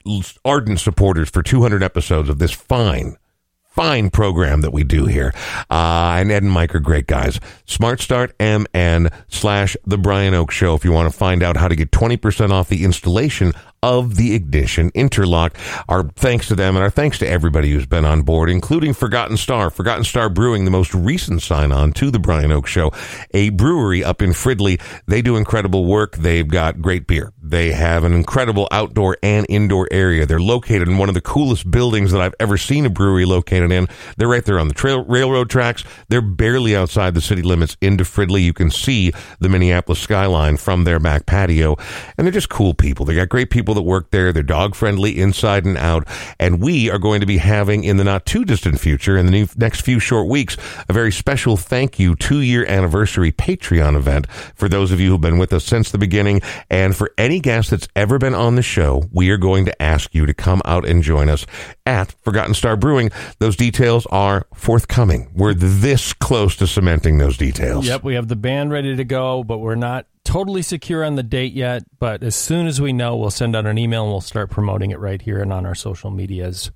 [0.45, 3.17] ardent supporters for 200 episodes of this fine,
[3.65, 5.33] fine program that we do here.
[5.71, 7.39] Uh, and Ed and Mike are great guys.
[7.65, 11.69] Smart Start MN slash The Brian Oak Show if you want to find out how
[11.69, 15.57] to get 20% off the installation of the ignition interlock.
[15.89, 19.37] Our thanks to them and our thanks to everybody who's been on board, including Forgotten
[19.37, 19.71] Star.
[19.71, 22.93] Forgotten Star Brewing, the most recent sign on to the Brian Oak Show,
[23.33, 24.81] a brewery up in Fridley.
[25.07, 26.17] They do incredible work.
[26.17, 27.33] They've got great beer.
[27.43, 30.27] They have an incredible outdoor and indoor area.
[30.27, 33.73] They're located in one of the coolest buildings that I've ever seen a brewery located
[33.73, 33.89] in.
[34.17, 35.85] They're right there on the trail railroad tracks.
[36.09, 38.43] They're barely outside the city limits into Fridley.
[38.43, 41.77] You can see the Minneapolis skyline from their back patio.
[42.17, 43.07] And they're just cool people.
[43.07, 44.33] They got great people that work there.
[44.33, 46.07] They're dog friendly inside and out.
[46.39, 49.33] And we are going to be having in the not too distant future, in the
[49.33, 50.57] new, next few short weeks,
[50.89, 55.21] a very special thank you two year anniversary Patreon event for those of you who've
[55.21, 56.41] been with us since the beginning.
[56.71, 60.15] And for any guest that's ever been on the show, we are going to ask
[60.15, 61.47] you to come out and join us
[61.87, 63.11] at Forgotten Star Brewing.
[63.39, 65.31] Those details are forthcoming.
[65.35, 67.87] We're this close to cementing those details.
[67.87, 71.23] Yep, we have the band ready to go, but we're not totally secure on the
[71.23, 71.85] date yet.
[71.99, 74.91] But as soon as we know, we'll send out an email and we'll start promoting
[74.91, 76.71] it right here and on our social medias.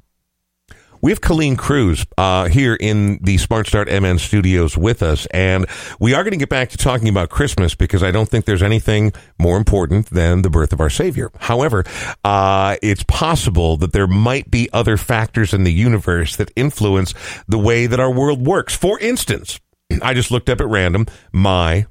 [1.03, 5.67] We have Colleen Cruz uh, here in the Smart Start MN studios with us, and
[5.99, 8.63] we are going to get back to talking about Christmas because I don't think there's
[8.63, 11.33] anything more important than the birth of our Savior.
[11.41, 11.85] However,
[12.25, 17.15] uh, it's possible that there might be other factors in the universe that influence
[17.49, 18.77] the way that our world works.
[18.77, 19.59] For instance,
[20.03, 21.87] I just looked up at random my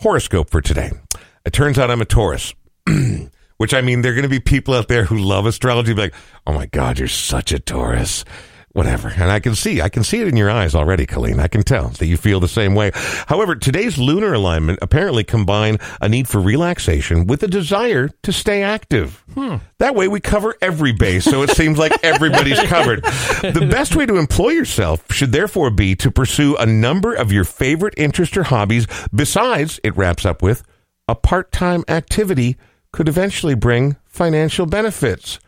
[0.00, 0.90] horoscope for today.
[1.44, 2.54] It turns out I'm a Taurus.
[3.56, 6.14] Which I mean, there are going to be people out there who love astrology, like,
[6.46, 8.24] "Oh my God, you're such a Taurus."
[8.72, 11.40] Whatever, and I can see, I can see it in your eyes already, Colleen.
[11.40, 12.92] I can tell that you feel the same way.
[13.26, 18.62] However, today's lunar alignment apparently combine a need for relaxation with a desire to stay
[18.62, 19.24] active.
[19.34, 19.56] Hmm.
[19.78, 23.02] That way, we cover every base, so it seems like everybody's covered.
[23.02, 27.44] The best way to employ yourself should therefore be to pursue a number of your
[27.44, 28.86] favorite interests or hobbies.
[29.12, 30.62] Besides, it wraps up with
[31.08, 32.56] a part-time activity
[32.92, 35.40] could eventually bring financial benefits.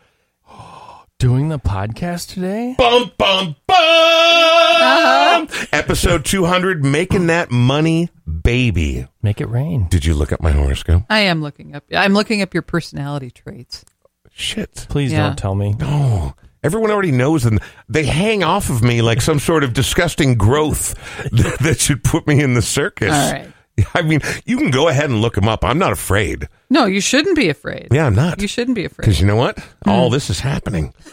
[1.23, 2.75] Doing the podcast today?
[2.77, 3.77] Bum, bum, bum!
[3.77, 5.65] Uh-huh.
[5.71, 8.09] Episode 200, Making That Money
[8.41, 9.07] Baby.
[9.21, 9.87] Make it rain.
[9.89, 11.03] Did you look up my horoscope?
[11.09, 11.85] I am looking up.
[11.95, 13.85] I'm looking up your personality traits.
[14.33, 14.85] Shit.
[14.89, 15.27] Please Yeah.
[15.27, 15.75] don't tell me.
[15.79, 20.35] Oh, everyone already knows, and they hang off of me like some sort of disgusting
[20.35, 20.93] growth
[21.31, 23.13] that, that should put me in the circus.
[23.13, 23.47] All right.
[23.93, 25.63] I mean, you can go ahead and look them up.
[25.63, 26.47] I'm not afraid.
[26.69, 27.87] No, you shouldn't be afraid.
[27.91, 28.41] Yeah, I'm not.
[28.41, 29.05] You shouldn't be afraid.
[29.05, 29.57] Because you know what?
[29.87, 30.93] All this is happening.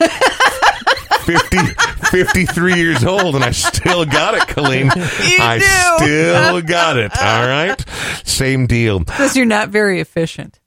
[1.21, 1.59] 50,
[2.11, 4.91] 53 years old, and I still got it, Colleen.
[4.95, 5.59] I
[5.99, 6.05] do.
[6.05, 7.13] still got it.
[7.21, 7.79] All right.
[8.25, 9.01] Same deal.
[9.01, 10.59] Because you're not very efficient.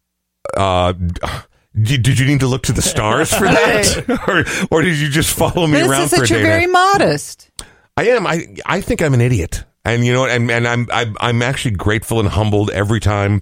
[0.56, 4.68] Uh, did, did you need to look to the stars for that?
[4.72, 6.68] or, or did you just follow me This around is for a that you're very
[6.68, 7.50] modest.
[7.98, 8.26] I am.
[8.28, 11.76] I I think I'm an idiot, and you know, and and I'm I'm, I'm actually
[11.76, 13.42] grateful and humbled every time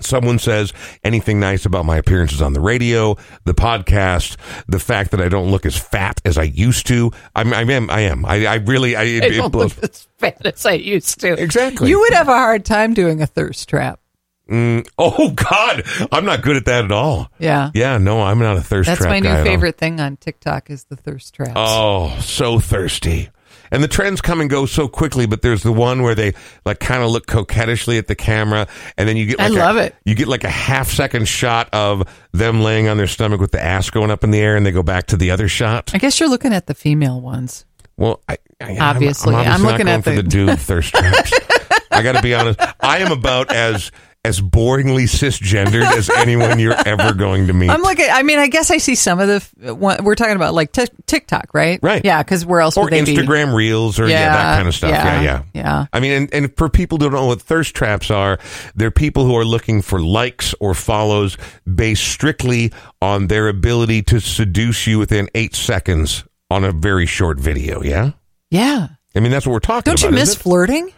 [0.00, 5.20] someone says anything nice about my appearances on the radio, the podcast, the fact that
[5.20, 7.12] I don't look as fat as I used to.
[7.34, 7.90] I'm, I am.
[7.90, 8.24] I am.
[8.24, 8.96] I, I really.
[8.96, 9.76] I, it, I it don't blows.
[9.76, 11.40] look as fat as I used to.
[11.40, 11.88] Exactly.
[11.88, 14.00] You would have a hard time doing a thirst trap.
[14.50, 17.30] Mm, oh God, I'm not good at that at all.
[17.38, 17.70] Yeah.
[17.72, 20.84] Yeah, no, I'm not a thirst That's trap my new favorite thing on TikTok is
[20.84, 21.54] the thirst traps.
[21.56, 23.30] Oh, so thirsty.
[23.74, 26.32] And the trends come and go so quickly, but there's the one where they
[26.64, 29.62] like kind of look coquettishly at the camera, and then you get I like a-
[29.62, 29.94] love it.
[30.04, 33.62] You get like a half second shot of them laying on their stomach with the
[33.62, 35.90] ass going up in the air, and they go back to the other shot.
[35.92, 37.64] I guess you're looking at the female ones.
[37.96, 39.34] Well, I, I, I'm- Obviously.
[39.34, 41.32] I'm, I'm obviously looking not going at for the- the dude thirst traps.
[41.90, 42.60] I got to be honest.
[42.80, 43.90] I am about as
[44.24, 47.70] as boringly cisgendered as anyone you're ever going to meet.
[47.70, 48.06] I'm looking.
[48.10, 49.34] I mean, I guess I see some of the.
[49.34, 51.78] f- we're talking about like t- TikTok, right?
[51.82, 52.02] Right.
[52.04, 53.16] Yeah, because where else or would they be?
[53.16, 54.90] Instagram Reels, or yeah, that kind of stuff.
[54.90, 55.42] Yeah, yeah, yeah.
[55.52, 55.86] yeah.
[55.92, 58.38] I mean, and, and for people who don't know what thirst traps are,
[58.74, 61.36] they're people who are looking for likes or follows
[61.72, 67.38] based strictly on their ability to seduce you within eight seconds on a very short
[67.38, 67.82] video.
[67.82, 68.12] Yeah.
[68.50, 68.88] Yeah.
[69.14, 70.00] I mean, that's what we're talking about.
[70.00, 70.18] Don't about.
[70.18, 70.92] you miss flirting?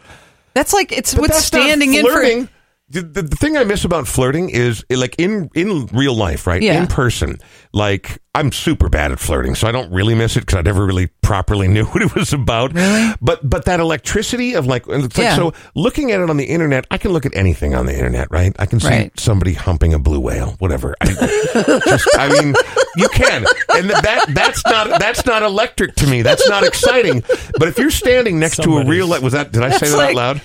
[0.54, 2.48] That's like it's But what's standing in for.
[2.90, 3.12] Flirting.
[3.12, 6.62] The, the, the thing I miss about flirting is like in in real life, right?
[6.62, 6.80] Yeah.
[6.80, 7.38] In person,
[7.72, 10.84] like I'm super bad at flirting, so I don't really miss it because I never
[10.86, 12.74] really properly knew what it was about.
[12.74, 13.12] Really?
[13.20, 15.36] But but that electricity of like, it's like Yeah.
[15.36, 18.30] so looking at it on the internet, I can look at anything on the internet,
[18.30, 18.54] right?
[18.58, 19.18] I can see Right.
[19.20, 20.94] somebody humping a blue whale, whatever.
[21.00, 21.06] I,
[21.86, 22.54] just, I mean,
[22.96, 23.44] you can,
[23.74, 26.22] and that that's not that's not electric to me.
[26.22, 27.22] That's not exciting.
[27.58, 29.50] But if you're standing next to a Somebody's- real, was that?
[29.52, 30.40] Did I say that like- out loud?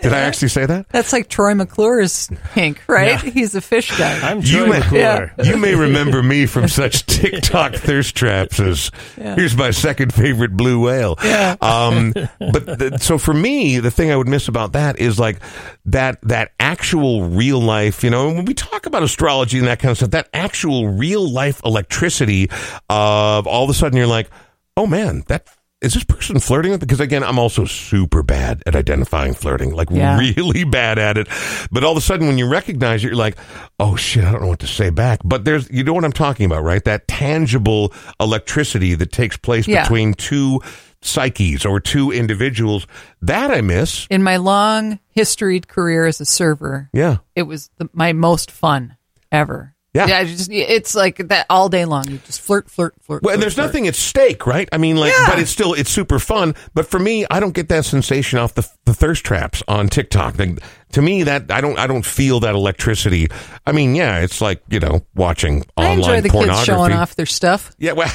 [0.00, 0.88] Did I actually say that?
[0.90, 3.22] That's like Troy McClure's Hank, right?
[3.24, 3.30] Yeah.
[3.30, 4.18] He's a fish guy.
[4.30, 5.32] I'm You Troy may- McClure.
[5.44, 10.80] You may remember me from such TikTok thirst traps as here's my second favorite blue
[10.84, 11.16] whale.
[11.24, 11.56] Yeah.
[11.60, 15.40] Um, but the, so for me, the thing I would miss about that is like
[15.86, 18.04] that that actual real life.
[18.04, 21.28] You know, when we talk about astrology and that kind of stuff, that actual real
[21.28, 22.50] life electricity
[22.88, 24.30] of all of a sudden you're like,
[24.76, 25.48] oh man, that.
[25.80, 26.80] Is this person flirting with?
[26.80, 30.18] Because again, I'm also super bad at identifying flirting, like Yeah.
[30.18, 31.28] really bad at it.
[31.70, 33.36] But all of a sudden, when you recognize it, you're like,
[33.78, 35.20] oh shit, I don't know what to say back.
[35.24, 36.82] But there's, you know what I'm talking about, right?
[36.84, 39.82] That tangible electricity that takes place Yeah.
[39.84, 40.60] between two
[41.00, 42.88] psyches or two individuals.
[43.22, 44.08] That I miss.
[44.10, 47.18] In my long historied career as a server, Yeah.
[47.36, 48.96] it was the, my most fun
[49.30, 49.76] ever.
[49.98, 50.06] Yeah.
[50.06, 50.24] yeah.
[50.24, 52.08] Just, it's like that all day long.
[52.08, 53.22] You just flirt, flirt, flirt.
[53.22, 53.66] Well, and flirt, there's flirt.
[53.66, 54.68] nothing at stake, right?
[54.72, 55.26] I mean, like, Yeah.
[55.28, 56.54] but it's still it's super fun.
[56.74, 60.38] But for me, I don't get that sensation off the the thirst traps on TikTok.
[60.38, 60.60] Like,
[60.92, 63.28] to me, that I don't I don't feel that electricity.
[63.66, 66.64] I mean, yeah, it's like you know watching I online enjoy the kids pornography.
[66.66, 67.72] showing off their stuff.
[67.78, 68.12] Yeah, well,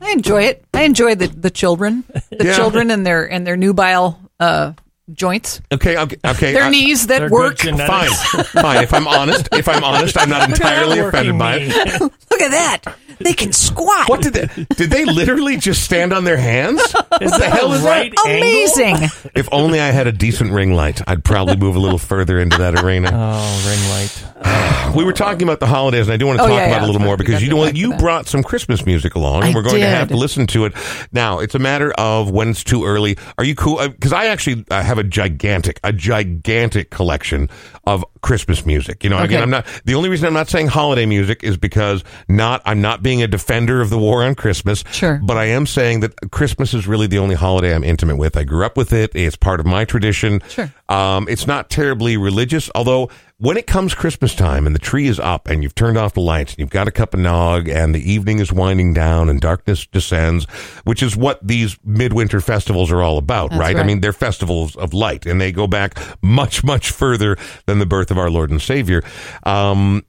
[0.00, 0.64] I enjoy it.
[0.74, 2.56] I enjoy the, the children, the Yeah.
[2.56, 4.72] children and their and their nubile uh,
[5.12, 6.52] joints, okay, okay, okay.
[6.52, 7.58] their I- knees that work.
[7.58, 7.76] Fine,
[8.10, 8.82] fine.
[8.84, 11.66] If I'm honest, if I'm honest, I'm not entirely offended by me.
[11.68, 12.00] it.
[12.30, 12.96] Look at that.
[13.20, 14.08] They can squat.
[14.08, 14.64] What did they?
[14.74, 16.80] Did they literally just stand on their hands?
[16.82, 18.26] Is what the hell is right that?
[18.26, 18.90] angle?
[18.90, 19.30] Amazing.
[19.36, 22.58] If only I had a decent ring light, I'd probably move a little further into
[22.58, 23.10] that arena.
[23.12, 24.24] Oh, ring light.
[24.94, 26.76] We were talking about the holidays, and I do want to Oh, talk yeah, about
[26.76, 26.84] it yeah.
[26.84, 27.74] a little more because you know what?
[27.74, 27.98] You that.
[27.98, 30.72] brought some Christmas music along, and we're going to have to listen to it.
[31.10, 33.16] Now, it's a matter of when it's too early.
[33.36, 33.88] Are you cool?
[33.88, 37.48] Because I actually uh, have a gigantic, a gigantic collection
[37.86, 39.04] of Christmas music.
[39.04, 39.42] You know, again, Okay.
[39.42, 43.02] I'm not the only reason I'm not saying holiday music is because not I'm not
[43.02, 44.84] being a defender of the war on Christmas.
[44.92, 45.20] Sure.
[45.22, 48.36] but I am saying that Christmas is really the only holiday I'm intimate with.
[48.36, 49.10] I grew up with it.
[49.14, 50.40] It's part of my tradition.
[50.48, 50.72] Sure.
[50.88, 55.18] Um, it's not terribly religious, although when it comes Christmas time and the tree is
[55.18, 57.94] up and you've turned off the lights and you've got a cup of nog and
[57.94, 60.44] the evening is winding down and darkness descends,
[60.84, 63.76] which is what these midwinter festivals are all about, That's right?
[63.76, 67.86] I mean, they're festivals of light and they go back much, much further than the
[67.86, 69.02] birth of our Lord and Savior.
[69.42, 70.04] Um,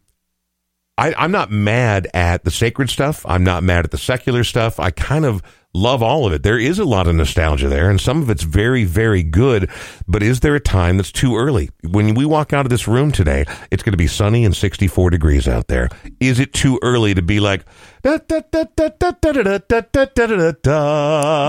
[0.98, 3.26] I, am not mad at the sacred stuff.
[3.26, 4.80] I'm not mad at the secular stuff.
[4.80, 5.44] I kind of
[5.74, 6.42] love all of it.
[6.42, 9.70] There is a lot of nostalgia there, and some of it's very, very good.
[10.08, 11.70] But is there a time that's too early?
[11.84, 15.10] When we walk out of this room today, it's going to be sunny and 64
[15.10, 15.90] degrees out there.
[16.20, 17.66] Is it too early to be like,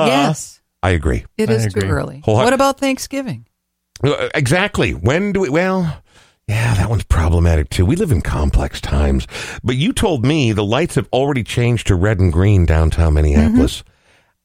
[0.06, 0.60] yes?
[0.82, 1.24] I agree.
[1.38, 1.82] It is agree.
[1.82, 2.22] too early.
[2.24, 3.46] What about Thanksgiving?
[4.02, 4.92] Exactly.
[4.92, 5.48] When do we?
[5.48, 6.02] Well,
[6.48, 7.84] yeah, that one's problematic too.
[7.84, 9.26] We live in complex times.
[9.64, 13.82] But you told me the lights have already changed to red and green downtown Minneapolis.
[13.82, 13.90] Mm-hmm.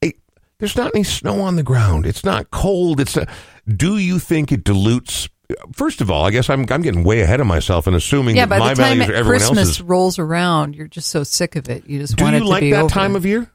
[0.01, 0.13] Hey,
[0.59, 2.05] there's not any snow on the ground.
[2.05, 2.99] It's not cold.
[2.99, 3.17] It's.
[3.17, 3.27] A,
[3.67, 5.29] do you think it dilutes?
[5.73, 8.45] First of all, I guess I'm I'm getting way ahead of myself and assuming Yeah,
[8.45, 9.81] that by my the time values are everyone Christmas else's.
[9.81, 11.85] rolls around, you're just so sick of it.
[11.87, 12.89] You just Do want you it to like be that over.
[12.89, 13.51] time of year?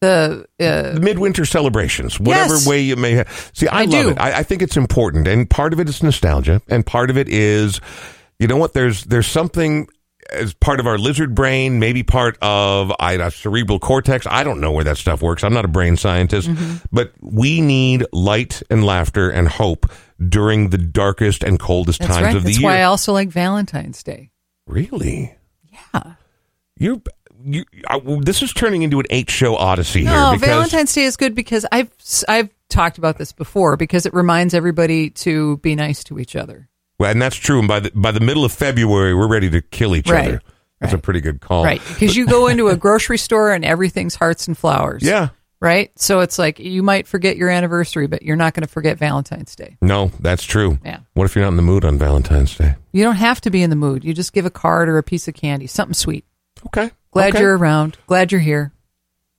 [0.00, 2.66] The uh, midwinter celebrations, whatever Yes.
[2.66, 3.50] way you may have.
[3.54, 4.10] See, I, I love do.
[4.10, 4.18] it.
[4.18, 7.28] I, I think it's important, and part of it is nostalgia, and part of it
[7.28, 7.80] is,
[8.38, 8.72] you know what?
[8.74, 9.88] There's there's something
[10.30, 14.26] as part of our lizard brain, maybe part of I, uh, cerebral cortex.
[14.28, 15.44] I don't know where that stuff works.
[15.44, 16.76] I'm not a brain scientist, Mm-hmm.
[16.92, 19.90] but we need light and laughter and hope
[20.26, 22.36] during the darkest and coldest that's times right.
[22.36, 22.60] of the year.
[22.60, 24.30] That's why I also like Valentine's Day.
[24.66, 25.34] really?
[25.94, 26.14] Yeah.
[26.78, 27.00] You're.
[27.46, 30.10] You, I, this is turning into an eight show odyssey here.
[30.10, 31.90] No, because, Valentine's Day is good because I've
[32.28, 36.68] I've talked about this before because it reminds everybody to be nice to each other.
[36.98, 37.58] Well, and that's true.
[37.58, 40.28] And by the by the middle of February, we're ready to kill each Right.
[40.28, 40.42] other.
[40.80, 41.64] That's a pretty good call.
[41.64, 41.80] Right.
[41.88, 45.02] Because you go into a grocery store and everything's hearts and flowers.
[45.02, 45.28] Yeah.
[45.60, 45.90] Right.
[45.98, 49.56] So it's like you might forget your anniversary, but you're not going to forget Valentine's
[49.56, 49.78] Day.
[49.80, 50.78] No, that's true.
[50.84, 50.98] Yeah.
[51.14, 52.74] What if you're not in the mood on Valentine's Day?
[52.92, 54.04] You don't have to be in the mood.
[54.04, 56.26] You just give a card or a piece of candy, something sweet.
[56.66, 56.90] Okay.
[57.10, 57.40] Glad Okay.
[57.40, 57.96] you're around.
[58.06, 58.72] Glad you're here.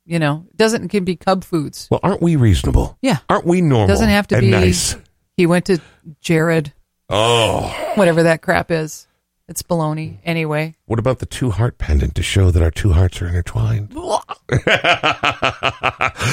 [0.05, 1.87] You know, it doesn't it can be cub foods.
[1.89, 2.97] Well, aren't we reasonable?
[3.01, 3.17] Yeah.
[3.27, 3.87] Aren't we normal?
[3.87, 4.95] Doesn't have to be nice.
[5.35, 5.79] He went to
[6.21, 6.73] Jared,
[7.09, 9.07] Oh, whatever that crap is.
[9.47, 10.17] It's baloney.
[10.23, 10.75] Anyway.
[10.87, 13.91] What about the two heart pendant to show that our two hearts are intertwined?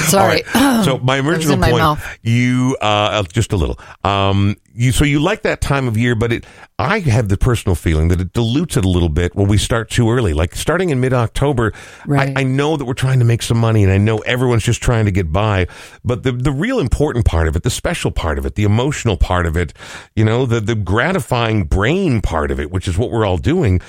[0.08, 0.42] Sorry.
[0.54, 0.78] Right.
[0.82, 2.18] So my original my point, mouth.
[2.22, 3.78] you uh, just a little.
[4.02, 6.44] Um, you so you like that time of year, but it.
[6.78, 9.88] I have the personal feeling that it dilutes it a little bit when we start
[9.90, 10.32] too early.
[10.34, 11.72] Like starting in mid October,
[12.06, 12.36] Right.
[12.36, 14.82] I, I know that we're trying to make some money, and I know everyone's just
[14.82, 15.68] trying to get by.
[16.04, 19.16] But the the real important part of it, the special part of it, the emotional
[19.16, 19.72] part of it,
[20.16, 23.80] you know, the the gratifying brain part of it, which is what we're all doing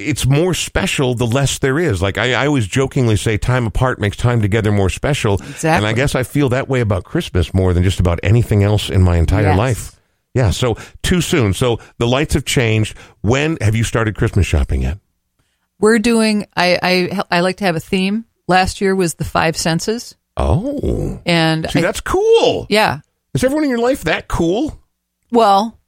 [0.00, 2.00] it's more special the less there is.
[2.02, 5.34] Like I, I always jokingly say, time apart makes time together more special.
[5.34, 5.68] Exactly.
[5.70, 8.90] And I guess I feel that way about Christmas more than just about anything else
[8.90, 9.58] in my entire Yes.
[9.58, 10.00] life.
[10.34, 10.50] Yeah.
[10.50, 11.52] So too soon.
[11.54, 12.96] So the lights have changed.
[13.20, 14.98] When have you started Christmas shopping yet?
[15.78, 18.24] We're doing I, I I like to have a theme.
[18.48, 20.16] Last year was the five senses.
[20.36, 22.66] Oh, And see, I- that's cool.
[22.68, 23.00] yeah.
[23.34, 24.80] Is everyone in your life that cool?
[25.30, 25.78] Well,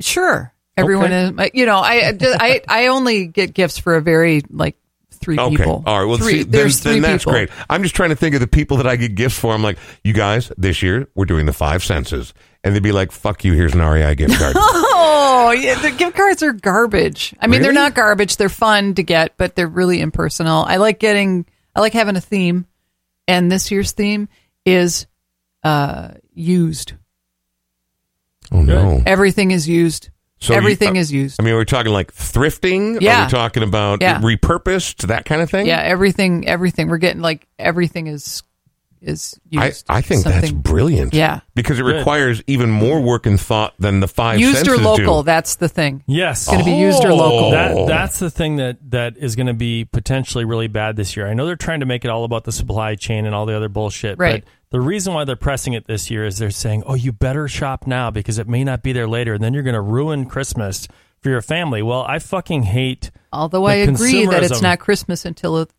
[0.00, 0.52] sure.
[0.80, 1.44] Everyone Okay.
[1.46, 4.76] is, you know, I, I, I only get gifts for a very like
[5.12, 5.56] three Okay.
[5.56, 5.82] people.
[5.86, 6.04] All right.
[6.06, 7.32] Well, three, see, then, there's then three that's people.
[7.34, 7.50] great.
[7.68, 9.52] I'm just trying to think of the people that I get gifts for.
[9.52, 12.32] I'm like, you guys, this year we're doing the five senses.
[12.64, 14.56] And they'd be like, fuck you, here's an REI gift card.
[15.02, 17.34] Oh, yeah, the gift cards are garbage.
[17.40, 18.36] I mean, they're not garbage.
[18.36, 20.62] They're fun to get, but they're really impersonal.
[20.64, 22.66] I like getting, I like having a theme,
[23.26, 24.28] and this year's theme
[24.66, 25.06] is
[25.64, 26.92] uh used.
[28.52, 29.02] oh, no.
[29.06, 30.10] Everything is used.
[30.40, 31.40] So you- Everything uh, is used.
[31.40, 32.96] I mean, we're talking like thrifting.
[32.96, 33.26] Are Yeah.
[33.26, 34.20] we talking about Yeah.
[34.20, 35.66] repurposed, that kind of thing?
[35.66, 36.88] Yeah, everything, everything.
[36.88, 38.42] We're getting like everything is
[39.02, 39.86] is I, used.
[39.88, 41.14] I think that's brilliant.
[41.14, 41.40] Yeah.
[41.54, 41.96] Because it Good.
[41.96, 45.22] requires even more work and thought than the five used or senses local.
[45.22, 45.26] do.
[45.26, 46.04] That's the thing.
[46.06, 46.42] Yes.
[46.42, 47.48] It's going to be used or local.
[47.48, 47.50] Oh.
[47.50, 51.26] That that's the thing that that is going to be potentially really bad this year.
[51.26, 53.56] I know they're trying to make it all about the supply chain and all the
[53.56, 54.18] other bullshit.
[54.18, 54.44] Right.
[54.44, 57.48] But the reason why they're pressing it this year is they're saying, "Oh, you better
[57.48, 60.26] shop now because it may not be there later, and then you're going to ruin
[60.26, 60.86] Christmas
[61.20, 63.10] for your family." Well, I fucking hate.
[63.32, 64.62] Although The I agree that it's consumerism.
[64.62, 65.70] not Christmas until it,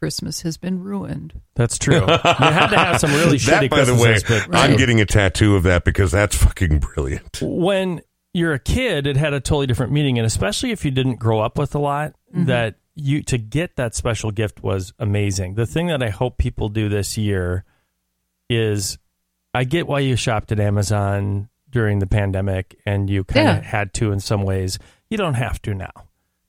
[0.00, 1.40] Christmas has been ruined.
[1.54, 2.00] That's true.
[2.00, 5.00] you had to have some really shitty that, by the way, Christmases, but I'm getting
[5.00, 7.38] a tattoo of that because that's fucking brilliant.
[7.42, 8.00] when
[8.32, 11.40] you're a kid, it had a totally different meaning, and especially if you didn't grow
[11.40, 12.46] up with a lot, mm-hmm.
[12.46, 15.54] that you to get that special gift was amazing.
[15.54, 17.64] The thing that I hope people do this year
[18.48, 18.98] is,
[19.52, 23.62] I get why you shopped at Amazon during the pandemic, and you kind of Yeah.
[23.62, 24.78] had to in some ways.
[25.08, 25.92] You don't have to now.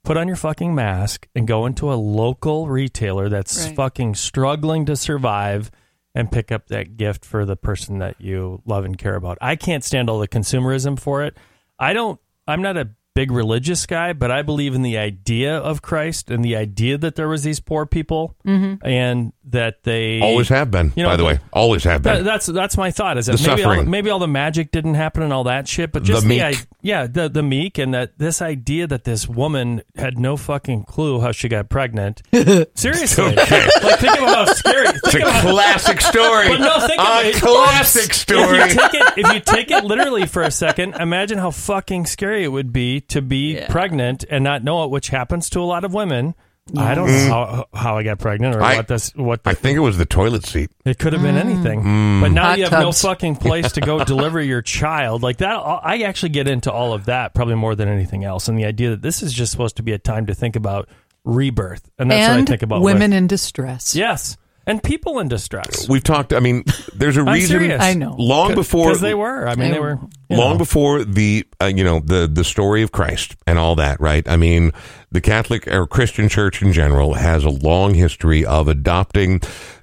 [0.04, 3.76] Put on your fucking mask and go into a local retailer that's Right.
[3.76, 5.70] fucking struggling to survive
[6.14, 9.38] and pick up that gift for the person that you love and care about.
[9.40, 11.36] I can't stand all the consumerism for it.
[11.78, 15.82] I don't I'm not a big religious guy, but I believe in the idea of
[15.82, 18.84] Christ and the idea that there was these poor people mm-hmm.
[18.86, 21.38] and that they Always have been, You know, by the way.
[21.52, 22.24] Always have that, been.
[22.24, 23.18] that's that's my thought.
[23.18, 25.92] Is that The maybe all, maybe all the magic didn't happen and all that shit,
[25.92, 26.42] but just The the, meek.
[26.42, 30.84] i- yeah, the the meek and that this idea that this woman had no fucking
[30.84, 32.22] clue how she got pregnant.
[32.74, 34.88] Seriously, like think about how scary.
[34.88, 36.48] it's a Think about, classic story.
[36.48, 37.34] but no, think a of it.
[37.36, 38.58] classic story.
[38.58, 42.06] If you take it, if you take it literally for a second, imagine how fucking
[42.06, 43.66] scary it would be to be Yeah.
[43.68, 46.34] pregnant and not know it, which happens to a lot of women.
[46.76, 48.62] I don't know how, how I got pregnant or Mm.
[48.62, 50.70] I- what this what the, I think it was the toilet seat.
[50.84, 51.82] it could have been anything.
[51.82, 52.20] Mm.
[52.20, 55.22] But now Hot you have no fucking place to go deliver your child.
[55.24, 58.56] Like that I actually get into all of that probably more than anything else and
[58.56, 60.88] the idea that this is just supposed to be a time to think about
[61.24, 61.90] rebirth.
[61.98, 63.96] And that's what I think about women with- in distress.
[63.96, 64.36] Yes.
[64.66, 65.88] And people in distress.
[65.88, 66.32] We've talked.
[66.32, 67.58] I mean, there's a I'm reason.
[67.60, 67.82] serious.
[67.82, 68.14] I know.
[68.18, 69.46] Long before because they were.
[69.46, 69.98] I mean, They they were
[70.30, 70.58] long know.
[70.58, 74.26] before the uh, you know the the story of Christ and all that, right?
[74.28, 74.72] I mean,
[75.10, 79.40] the Catholic or Christian Church in general has a long history of adopting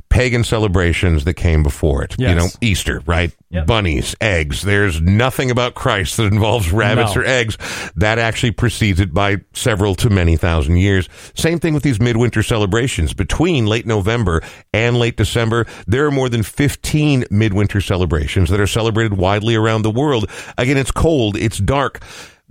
[0.09, 2.15] pagan celebrations that came before it.
[2.19, 3.35] You know, Easter, right?
[3.51, 3.65] Yep.
[3.67, 4.61] Bunnies, eggs.
[4.61, 7.21] There's nothing about Christ that involves rabbits No.
[7.21, 7.57] or eggs.
[7.95, 11.09] That actually precedes it by several to many thousand years.
[11.35, 13.13] Same thing with these midwinter celebrations.
[13.13, 14.41] Between late November
[14.73, 19.81] and late December, there are more than 15 midwinter celebrations that are celebrated widely around
[19.83, 20.29] the world.
[20.57, 22.01] Again, it's cold, it's dark.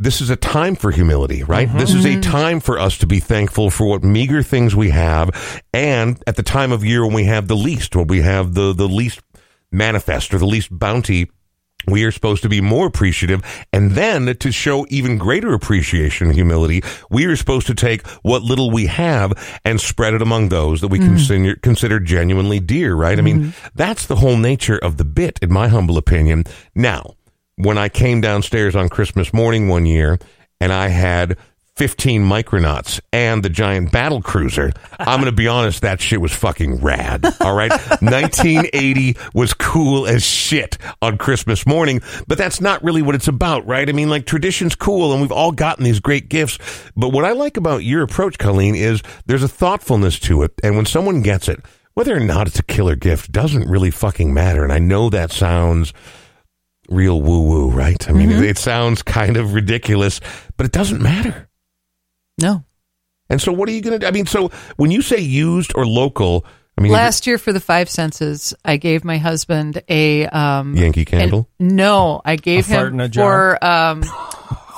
[0.00, 1.68] This is a time for humility, right?
[1.76, 2.20] This is a mm-hmm.
[2.20, 5.62] time for us to be thankful for what meager things we have.
[5.74, 8.72] And at the time of year when we have the least, when we have the,
[8.72, 9.20] the least
[9.72, 11.28] manifest or the least bounty,
[11.86, 13.42] we are supposed to be more appreciative.
[13.72, 18.42] And then to show even greater appreciation and humility, we are supposed to take what
[18.42, 19.32] little we have
[19.64, 21.06] and spread it among those that we mm.
[21.06, 23.18] consider, consider genuinely dear, right?
[23.18, 23.68] I mean, mm-hmm.
[23.74, 26.44] that's the whole nature of the bit, in my humble opinion.
[26.74, 27.14] Now,
[27.58, 30.18] when I came downstairs on Christmas morning one year
[30.60, 31.36] and I had
[31.74, 36.32] 15 Micronauts and the giant battle cruiser, I'm going to be honest, that shit was
[36.32, 37.24] fucking rad.
[37.40, 37.70] All right.
[38.00, 43.66] 1980 was cool as shit on Christmas morning, but that's not really what it's about,
[43.66, 43.88] right?
[43.88, 46.58] I mean, like tradition's cool and we've all gotten these great gifts.
[46.96, 50.52] But what I like about your approach, Colleen, is there's a thoughtfulness to it.
[50.62, 51.60] And when someone gets it,
[51.94, 54.62] whether or not it's a killer gift doesn't really fucking matter.
[54.62, 55.92] And I know that sounds
[56.88, 58.08] real woo woo, right?
[58.08, 58.44] I mean, Mm-hmm.
[58.44, 60.20] it, it sounds kind of ridiculous,
[60.56, 61.48] but it doesn't matter.
[62.40, 62.64] No.
[63.30, 63.98] And so, what are you going to?
[63.98, 64.06] Do?
[64.06, 66.46] I mean, so when you say used or local,
[66.78, 71.00] I mean, Last year for the five senses, I gave my husband a um Yankee
[71.00, 71.48] an- Candle.
[71.58, 73.58] no, I gave A fart him in a jar.
[73.60, 74.02] for um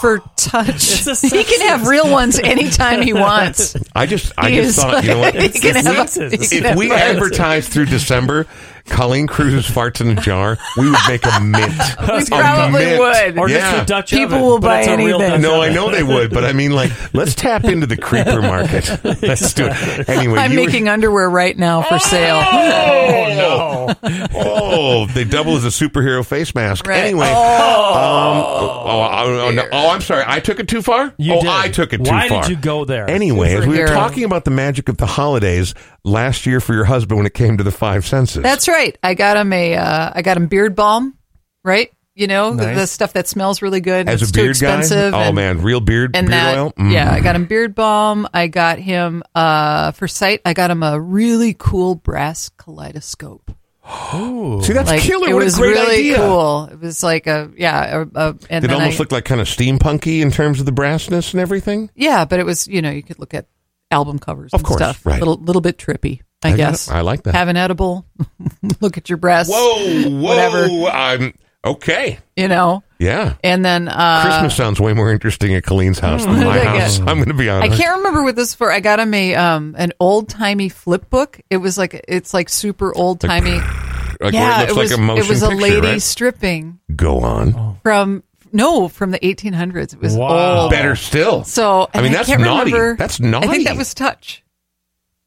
[0.01, 1.05] for touch.
[1.21, 3.77] He can have real ones anytime he wants.
[3.95, 5.35] I just, I He just is- thought, you know what?
[5.35, 8.47] he can have a- he can if have we advertise through December,
[8.91, 11.73] Colleen Cruz's farts in a jar, we would make a mint.
[12.11, 13.01] We A probably mint.
[13.01, 13.39] would.
[13.39, 13.59] or yeah.
[13.59, 15.19] just a Dutch People oven, will buy it's anything.
[15.19, 18.43] Dutch No, I know they would, but I mean, like, let's tap into the creeper
[18.43, 18.89] market.
[19.23, 20.09] Let's do it.
[20.09, 22.43] Anyway, I'm you were- making underwear right now for sale.
[22.45, 24.31] Oh no!
[24.35, 26.87] oh, they double as a superhero face mask.
[26.87, 26.99] Right.
[27.05, 29.69] Anyway, um, oh, oh, oh, no.
[29.73, 31.15] oh, I'm sorry, I took it too far.
[31.17, 31.49] You oh, did.
[31.49, 32.43] I took it too Why far.
[32.43, 33.09] did you go there?
[33.09, 35.75] Anyway, as we were talking about the magic of the holidays
[36.05, 38.43] last year for your husband when it came to the five senses.
[38.43, 38.80] That's right.
[39.03, 41.17] I got him a uh, I got him beard balm,
[41.65, 41.91] right?
[42.15, 42.77] You know, the, Nice.
[42.77, 44.09] the stuff that smells really good.
[44.09, 45.13] as it's a beard too expensive.
[45.13, 45.19] guy.
[45.25, 46.73] Oh and, man, real beard and beard that, oil.
[46.79, 46.93] Mm.
[46.93, 48.29] Yeah, I got him beard balm.
[48.35, 50.41] I got him uh for sight.
[50.45, 53.53] I got him a really cool brass kaleidoscope.
[53.93, 55.31] Oh, See, that's Like killer.
[55.31, 56.17] it what was a great really idea.
[56.19, 56.69] cool.
[56.71, 59.47] It was like a yeah, a, a, and It almost I, looked like kind of
[59.49, 61.91] steampunky in terms of the brassness and everything.
[61.95, 63.47] yeah, but it was you know you could look at
[63.91, 65.05] album covers Of and course, stuff.
[65.07, 65.19] right.
[65.19, 66.89] Little little bit trippy, I, I guess.
[66.89, 67.35] I like that.
[67.35, 68.07] Have an edible.
[68.81, 69.53] look at your breasts.
[69.53, 70.21] Whoa, whoa!
[70.21, 70.67] Whatever.
[70.87, 71.35] I'm
[71.65, 72.19] okay.
[72.37, 73.35] You know, Yeah.
[73.45, 76.99] and then uh, Christmas sounds way more interesting at Colleen's house than my I house.
[76.99, 77.09] get?
[77.09, 77.73] I'm going to be honest.
[77.75, 78.73] I can't remember what this for.
[78.73, 81.41] I got him a um an old timey flip book.
[81.51, 83.59] It was like it's like super old timey.
[84.21, 86.03] Like, yeah, it looks was like a motion it was a picture, lady right?
[86.03, 87.79] stripping Go on.
[87.83, 88.23] from
[88.53, 89.95] no from the 1800s.
[89.95, 90.63] It was Wow.
[90.63, 90.71] old.
[90.71, 91.45] Better still.
[91.45, 92.73] So I and mean, that's can't naughty.
[92.73, 94.43] remember- That's I think that was touch.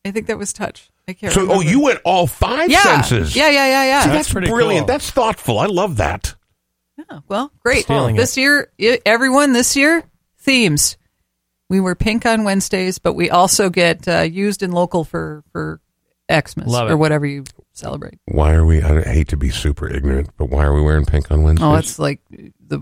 [0.06, 0.90] I think that was touch.
[1.08, 1.34] I can't.
[1.34, 3.36] So, oh, you went all five yeah senses.
[3.36, 4.02] yeah yeah yeah yeah.
[4.04, 4.88] See, That's that's brilliant.
[4.88, 4.94] cool.
[4.94, 5.60] That's thoughtful.
[5.60, 6.36] I love that.
[6.98, 7.86] Yeah, well, great.
[7.86, 8.72] Stealing this year,
[9.06, 10.04] everyone, this year,
[10.38, 10.98] themes.
[11.70, 15.82] We were pink on Wednesdays, but we also get uh, used in local for for
[16.32, 16.98] Xmas Love or it.
[16.98, 17.44] whatever you
[17.74, 18.20] celebrate.
[18.26, 18.82] Why are we?
[18.82, 21.66] I hate to be super ignorant, but why are we wearing pink on Wednesdays?
[21.66, 22.80] Oh, it's like the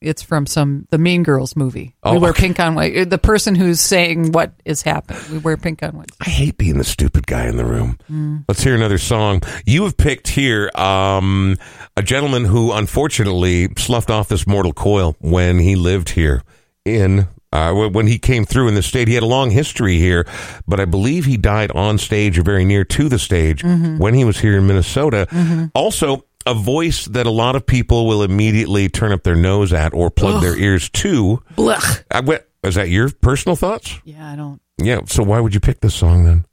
[0.00, 1.94] it's from some the Mean Girls movie.
[2.02, 2.42] Oh, we wear okay.
[2.46, 3.10] pink on white.
[3.10, 6.10] The person who's saying what is happening, we wear pink on white.
[6.20, 7.98] I hate being the stupid guy in the room.
[8.10, 8.44] Mm.
[8.48, 9.42] Let's hear another song.
[9.66, 11.56] You have picked here um,
[11.96, 16.42] a gentleman who unfortunately sloughed off this mortal coil when he lived here
[16.84, 17.28] in.
[17.50, 20.26] Uh, when he came through in the state, he had a long history here,
[20.66, 23.96] but I believe he died on stage or very near to the stage Mm-hmm.
[23.96, 25.70] when he was here in Minnesota.
[25.74, 29.92] Also, a voice that a lot of people will immediately turn up their nose at
[29.94, 31.42] or plug their ears to.
[31.56, 32.04] Blech.
[32.10, 34.00] I went, is that your personal thoughts?
[34.04, 35.00] Yeah, I don't Yeah.
[35.06, 36.44] So why would you pick this song then?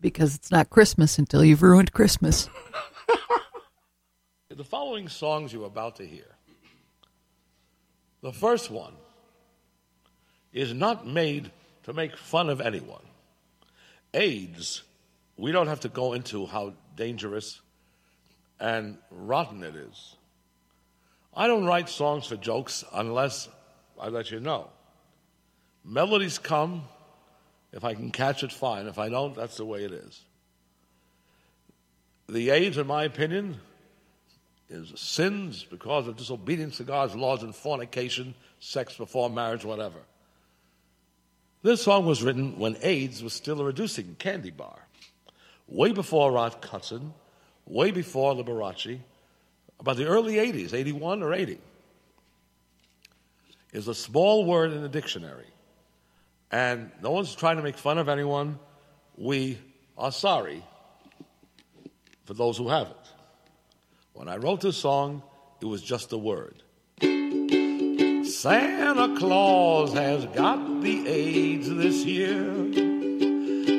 [0.00, 2.48] because it's not Christmas until you've ruined Christmas.
[4.56, 6.26] The following songs you're about to hear.
[8.20, 8.92] The first one
[10.52, 11.50] is not made
[11.84, 13.04] to make fun of anyone.
[14.12, 14.82] AIDS,
[15.38, 17.62] we don't have to go into how dangerous
[18.60, 20.16] and rotten it is.
[21.34, 23.48] I don't write songs for jokes unless
[23.98, 24.68] I let you know.
[25.84, 26.84] Melodies come.
[27.72, 28.86] If I can catch it, fine.
[28.86, 30.22] If I don't, that's the way it is.
[32.28, 33.56] the AIDS, in my opinion,
[34.68, 39.98] is sins because of disobedience to God's laws and fornication, sex before marriage, whatever.
[41.62, 44.78] This song was written when AIDS was still a reducing candy bar,
[45.68, 47.12] way before Rock Hudson,
[47.66, 48.98] way before Liberace,
[49.78, 51.58] about the early 80s, 81 or 80.
[53.72, 55.46] Is a small word in the dictionary.
[56.50, 58.58] And no one's trying to make fun of anyone.
[59.16, 59.58] We
[59.96, 60.64] are sorry
[62.24, 62.96] for those who have it.
[64.12, 65.22] When I wrote this song,
[65.60, 66.62] it was just a word.
[68.30, 72.48] Santa Claus has got the AIDS this year,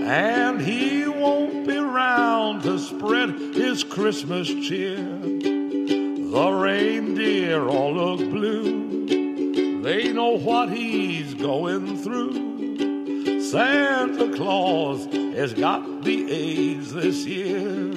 [0.04, 4.98] and he won't be round to spread his Christmas cheer.
[4.98, 13.42] The reindeer all look blue, they know what he's going through.
[13.42, 15.06] Santa Claus
[15.36, 17.94] has got the AIDS this year.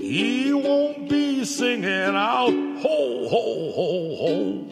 [0.00, 4.64] He won't be singing out ho, ho, ho, ho.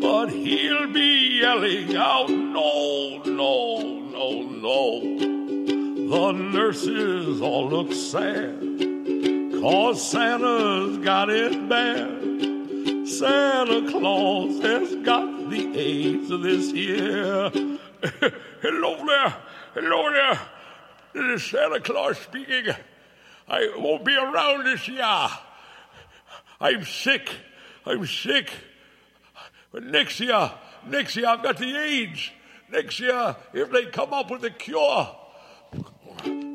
[0.00, 5.39] But he'll be yelling out no, no, no, no.
[6.10, 8.58] The nurses all look sad.
[9.62, 13.06] Cause Santa's got it bad.
[13.06, 17.50] Santa Claus has got the AIDS this year.
[18.60, 19.36] Hello there.
[19.72, 20.40] Hello there.
[21.12, 22.74] This is Santa Claus speaking.
[23.48, 25.28] I won't be around this year.
[26.60, 27.30] I'm sick.
[27.86, 28.50] I'm sick.
[29.70, 30.50] But next year,
[30.88, 32.32] next year I've got the AIDS.
[32.68, 35.19] Next year, if they come up with a cure,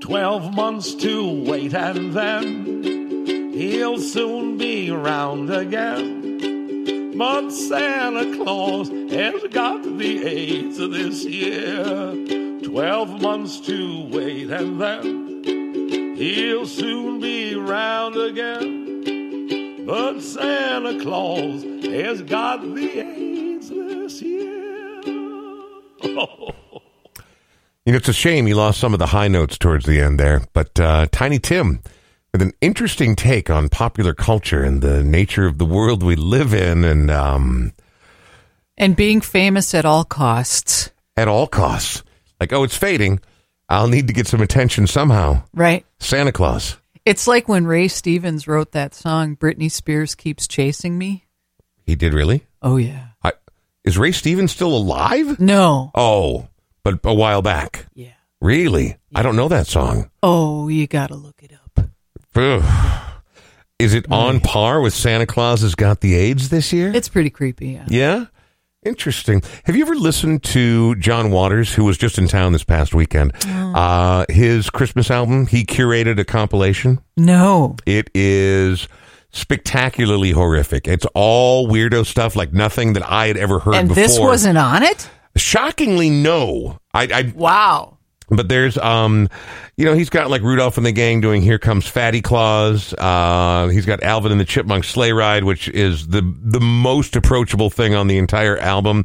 [0.01, 7.16] 12 months to wait and then he'll soon be round again.
[7.18, 12.62] But Santa Claus has got the AIDS this year.
[12.62, 19.86] 12 months to wait and then he'll soon be round again.
[19.86, 25.01] But Santa Claus has got the AIDS this year.
[27.86, 30.19] You know, it's a shame you lost some of the high notes towards the end
[30.19, 31.81] there, but uh, Tiny Tim
[32.31, 36.53] with an interesting take on popular culture and the nature of the world we live
[36.53, 37.73] in, and um,
[38.75, 42.01] And being famous at all costs, at all costs,
[42.39, 43.19] like, oh, it's fading.
[43.69, 45.43] I'll need to get some attention somehow.
[45.53, 45.86] right?
[45.99, 46.77] Santa Claus.
[47.05, 51.25] It's like when Ray Stevens wrote that song, Britney Spears Keeps Chasing Me.
[51.86, 52.45] He did really.
[52.63, 53.09] Oh, yeah.
[53.23, 53.33] I,
[53.83, 55.39] is Ray Stevens still alive?
[55.39, 55.91] No.
[55.93, 56.47] Oh,
[56.86, 57.88] but a while back.
[57.93, 58.11] Yeah.
[58.39, 58.95] Really?
[59.13, 60.09] I don't know that song.
[60.23, 61.89] Oh, you got to look it up.
[63.79, 66.93] Is it on par with Santa Claus has got the AIDS this year?
[66.95, 67.86] It's pretty creepy, yeah.
[67.89, 68.25] Yeah.
[68.86, 69.41] Interesting.
[69.63, 73.33] Have you ever listened to John Waters, who was just in town this past weekend?
[73.45, 76.99] Uh, his Christmas album, he curated a compilation.
[77.17, 77.75] No.
[77.88, 78.88] It is
[79.31, 80.88] spectacularly horrific.
[80.88, 84.03] It's all weirdo stuff, like nothing that I had ever heard And before.
[84.03, 85.09] this wasn't on it?
[85.36, 86.79] Shockingly no.
[86.93, 87.97] I, I Wow.
[88.29, 89.29] but there's um
[89.77, 92.93] you know he's got like Rudolph and the gang doing Here Comes Fatty Claus.
[92.93, 97.69] Uh he's got Alvin and the Chipmunk Sleigh Ride which is the the most approachable
[97.69, 99.03] thing on the entire album.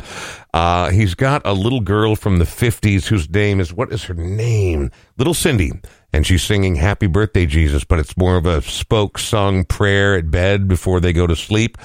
[0.54, 4.14] Uh he's got a little girl from the 50s whose name is what is her
[4.14, 4.90] name?
[5.18, 5.72] Little Cindy
[6.12, 10.30] and she's singing Happy Birthday Jesus but it's more of a spoke sung prayer at
[10.30, 11.76] bed before they go to sleep.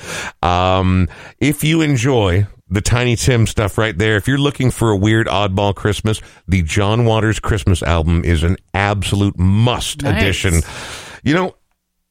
[0.41, 4.15] Um if you enjoy the Tiny Tim stuff right there.
[4.17, 8.57] If you're looking for a weird oddball Christmas, the John Waters Christmas album is an
[8.73, 10.21] absolute must Nice.
[10.21, 10.61] edition.
[11.23, 11.55] You know,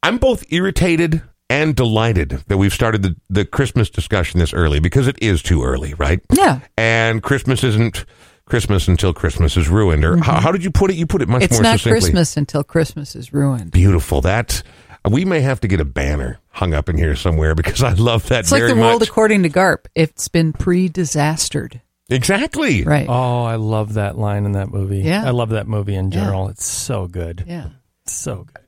[0.03, 5.07] I'm both irritated and delighted that we've started the, the Christmas discussion this early because
[5.09, 6.21] it is too early, right?
[6.33, 6.61] Yeah.
[6.79, 8.05] And Christmas isn't
[8.47, 10.05] Christmas until Christmas is ruined.
[10.05, 10.97] Or how, how did you put it?
[10.97, 11.55] You put it much Mm-hmm.
[11.55, 11.81] It's not.
[11.81, 13.73] Christmas until Christmas is ruined.
[13.73, 14.21] Beautiful.
[14.21, 14.63] That
[15.11, 18.29] we may have to get a banner hung up in here somewhere because I love
[18.29, 19.09] that It's like very the world much.
[19.09, 19.87] according to Garp.
[19.95, 21.81] It's been pre-disastered.
[22.11, 22.85] exactly.
[22.85, 23.07] Right.
[23.09, 24.99] Oh, I love that line in that movie.
[25.01, 25.25] Yeah.
[25.27, 26.21] I love that movie in Yeah.
[26.21, 26.49] general.
[26.49, 27.45] It's so good.
[27.47, 27.69] Yeah.
[28.05, 28.64] It's so good.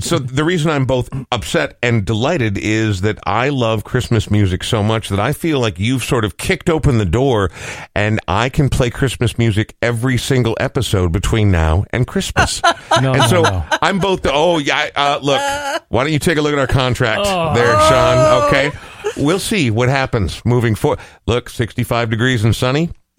[0.00, 4.82] So the reason I'm both upset and delighted is that I love Christmas music so
[4.82, 7.50] much that I feel like you've sort of kicked open the door
[7.94, 12.60] and I can play Christmas music every single episode between now and Christmas.
[13.00, 13.64] No, and so no.
[13.80, 15.40] I'm both the, oh yeah, uh, look,
[15.88, 17.54] why don't you take a look at our contract Oh.
[17.54, 18.44] there, Sean?
[18.48, 18.70] Okay.
[19.16, 21.00] We'll see what happens moving forward.
[21.26, 22.90] Look, 65 degrees and sunny.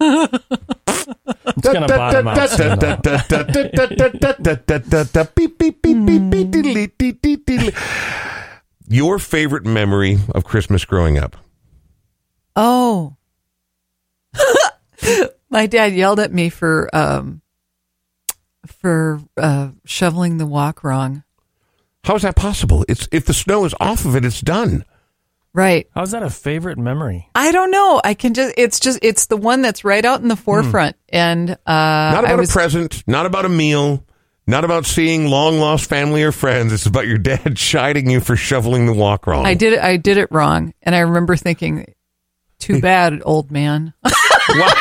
[1.46, 2.96] It's gonna bottom out soon, though.
[8.88, 11.36] Your favorite memory of Christmas growing up?
[12.56, 13.16] Oh.
[15.50, 17.42] My dad yelled at me for um
[18.66, 21.24] for uh shoveling the walk wrong.
[22.04, 22.84] How is that possible?
[22.88, 24.84] It's if the snow is off of it, it's done.
[25.54, 25.88] Right.
[25.94, 27.28] How's that a favorite memory?
[27.34, 28.00] I don't know.
[28.02, 30.96] I can just it's just it's the one that's right out in the forefront.
[31.08, 34.04] And uh Not I about was a present, not about a meal,
[34.48, 36.72] not about seeing long lost family or friends.
[36.72, 39.46] It's about your dad chiding you for shoveling the walk wrong.
[39.46, 40.74] I did it I did it wrong.
[40.82, 41.94] And I remember thinking,
[42.58, 43.94] too bad, old man.
[44.46, 44.76] What?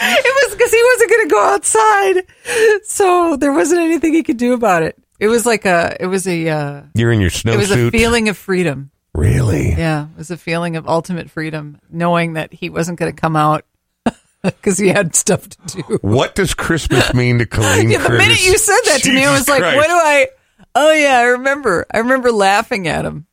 [0.00, 4.36] It was because he wasn't going to go outside, so there wasn't anything he could
[4.36, 4.96] do about it.
[5.18, 7.54] It was like a, it was a, uh, You're in your snowsuit.
[7.54, 8.90] it was a feeling of freedom.
[9.14, 9.70] really?
[9.72, 13.34] Yeah, it was a feeling of ultimate freedom, knowing that he wasn't going to come
[13.36, 13.64] out
[14.42, 15.98] because he had stuff to do.
[16.02, 18.26] What does Christmas mean to Colleen Yeah, the Curtis?
[18.26, 19.76] minute you said that to me, I was like, Christ.
[19.76, 20.26] "What do I?"
[20.74, 21.86] Oh yeah, I remember.
[21.92, 23.26] I remember laughing at him.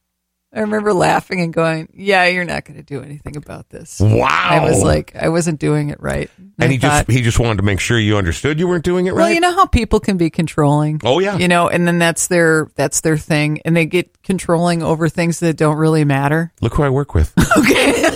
[0.55, 4.25] I remember laughing and going, "Yeah, you're not going to do anything about this." Wow.
[4.29, 7.39] I was like, I wasn't doing it right, and I he thought, just he just
[7.39, 9.23] wanted to make sure you understood you weren't doing it right.
[9.23, 11.01] Well, you know how people can be controlling.
[11.03, 11.37] Oh, yeah.
[11.37, 15.39] You know, and then that's their that's their thing and they get controlling over things
[15.41, 16.53] that don't really matter.
[16.61, 17.33] Look who I work with.
[17.57, 17.93] Okay.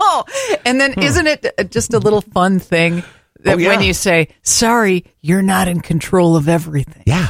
[0.00, 0.24] oh,
[0.64, 1.02] and then hmm.
[1.02, 3.04] isn't it just a little fun thing
[3.40, 3.68] that Oh, yeah.
[3.68, 7.28] when you say, "Sorry, you're not in control of everything." yeah,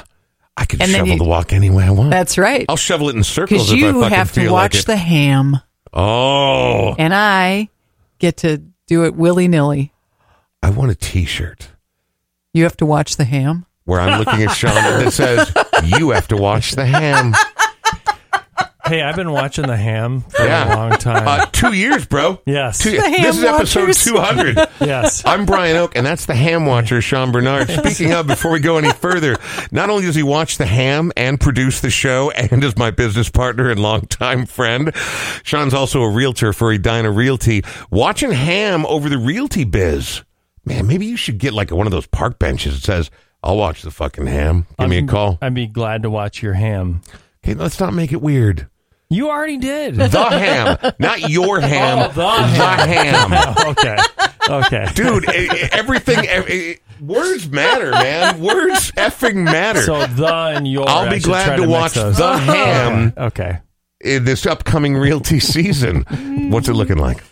[0.63, 2.11] I can And then shovel you- the walk any way I want.
[2.11, 2.65] That's right.
[2.69, 5.57] I'll shovel it in circles I you have to watch like the ham
[5.93, 7.69] oh, and I
[8.21, 9.93] get to do it willy-nilly.
[10.63, 11.71] I want a T-shirt
[12.55, 13.67] You have to watch the ham.
[13.87, 15.53] where I'm looking at Sean that says,
[15.99, 17.35] "You have to watch the ham."
[18.93, 20.75] Hey, I've been watching the ham for Yeah.
[20.75, 21.27] a long time.
[21.27, 22.41] Uh, two years, bro.
[22.45, 22.79] yes.
[22.83, 24.05] Two, The Ham this is episode Watchers.
[24.05, 24.57] 200.
[24.83, 25.23] yes.
[25.25, 27.71] I'm Brian Oak, and that's the ham watcher, Sean Bernard.
[27.71, 29.39] Speaking of, before we go any further,
[29.71, 33.31] not only does he watch the ham and produce the show, and is my business
[33.31, 34.95] partner and longtime friend,
[35.43, 37.63] Sean's also a realtor for Edina Realty.
[37.91, 40.21] Watching ham over the realty biz.
[40.67, 43.11] Man, maybe you should get like one of those park benches that says,
[43.43, 44.67] I'll watch the fucking ham.
[44.79, 45.39] Give me a call.
[45.41, 47.01] I'd be glad to watch your ham.
[47.43, 48.69] Okay, let's not make it weird.
[49.13, 49.97] You already did.
[49.97, 52.11] The ham, not your oh, ham.
[52.11, 52.29] Oh, the
[52.87, 53.67] ham.
[53.69, 53.97] okay.
[54.49, 54.87] Okay.
[54.95, 55.29] dude.
[55.73, 58.41] everything, words matter, man.
[58.41, 59.83] Words effing matter.
[59.83, 60.89] So the and your.
[60.89, 62.17] I'll be glad try to watch those.
[62.17, 63.59] the ham Okay.
[64.01, 66.03] in this upcoming realty season.
[66.51, 67.23] What's it looking like?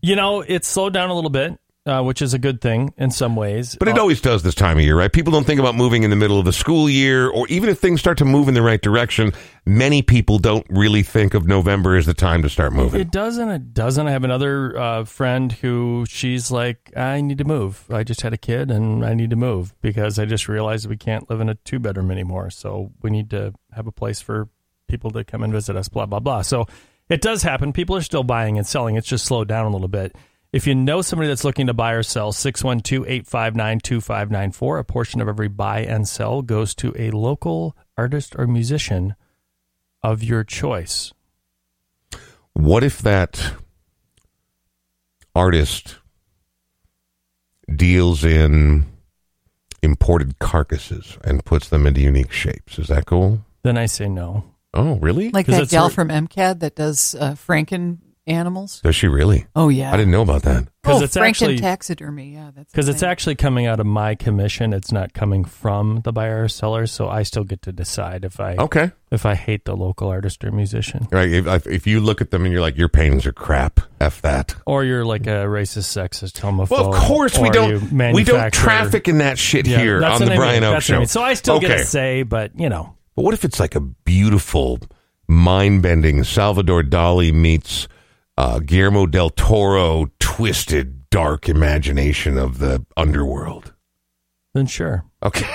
[0.00, 1.58] You know, it's slowed down a little bit,
[1.88, 3.76] uh, which is a good thing in some ways.
[3.78, 5.12] But it Uh, always does this time of year, right?
[5.12, 7.78] People don't think about moving in the middle of the school year, or even if
[7.78, 9.32] things start to move in the right direction.
[9.66, 13.00] Many people don't really think of November as the time to start moving.
[13.00, 13.48] It doesn't.
[13.50, 14.06] It doesn't.
[14.06, 17.84] I have another uh, friend who she's like, I need to move.
[17.90, 20.96] I just had a kid and I need to move because I just realized we
[20.96, 22.48] can't live in a two bedroom anymore.
[22.50, 24.48] So we need to have a place for
[24.88, 26.40] people to come and visit us, blah, blah, blah.
[26.40, 26.66] So
[27.10, 27.74] it does happen.
[27.74, 28.96] People are still buying and selling.
[28.96, 30.16] It's just slowed down a little bit.
[30.50, 35.20] If you know somebody that's looking to buy or sell, 612 859 2594, a portion
[35.20, 39.14] of every buy and sell goes to a local artist or musician
[40.02, 41.12] of your choice.
[42.54, 43.52] What if that
[45.34, 45.98] artist
[47.74, 48.86] deals in
[49.82, 52.78] imported carcasses and puts them into unique shapes?
[52.78, 53.44] Is that cool?
[53.62, 54.44] Then I say no.
[54.72, 55.30] Oh, really?
[55.30, 57.98] Like that it's gal her- from MCAD that does uh, Franken
[58.28, 58.80] animals.
[58.82, 59.46] Does she really?
[59.56, 59.92] Oh yeah.
[59.92, 60.68] I didn't know about that.
[60.82, 62.32] 'Cause oh, it's Franken actually- taxidermy.
[62.34, 64.72] Yeah, that's Because it's actually coming out of my commission.
[64.72, 68.40] It's not coming from the buyer or seller, so I still get to decide if
[68.40, 68.90] I Okay.
[69.10, 71.06] if I hate the local artist or musician.
[71.10, 71.30] Right.
[71.30, 74.54] If, if you look at them and you're like, your paintings are crap, F that.
[74.66, 76.70] Or you're like a racist, sexist, homophobe.
[76.70, 77.90] Well, of course we don't.
[78.14, 80.90] We don't traffic in that shit Yeah, here that's on what the Brian Oak That's
[80.90, 80.98] I Show.
[81.00, 81.06] mean.
[81.08, 81.82] So I still get Okay.
[81.82, 84.78] a say, but you know, But what if it's like a beautiful,
[85.26, 87.88] mind-bending Salvador Dali meets
[88.38, 93.74] uh, Guillermo del Toro, twisted, dark imagination of the underworld?
[94.54, 95.04] then sure.
[95.22, 95.46] Okay,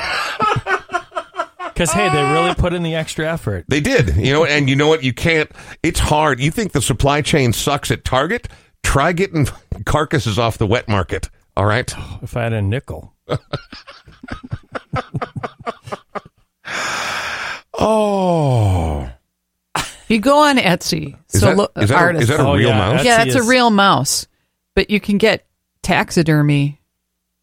[1.74, 3.66] Because hey, they really put in the extra effort.
[3.68, 4.16] they did.
[4.18, 5.04] You know, and you know what?
[5.04, 5.50] You can't.
[5.82, 6.40] It's hard.
[6.40, 8.48] You think the supply chain sucks at Target?
[8.84, 9.48] Try getting
[9.86, 11.30] carcasses off the wet market.
[11.58, 11.92] All right.
[12.22, 13.14] If I had a nickel,
[17.76, 19.10] Oh,
[20.14, 21.18] you go on Etsy.
[21.34, 22.30] is so that, look, is that, a, artists.
[22.30, 23.02] is that a Oh, real yeah, mouse?
[23.02, 24.28] Etsy yeah, that's a real mouse,
[24.76, 25.46] but you can get
[25.82, 26.80] taxidermy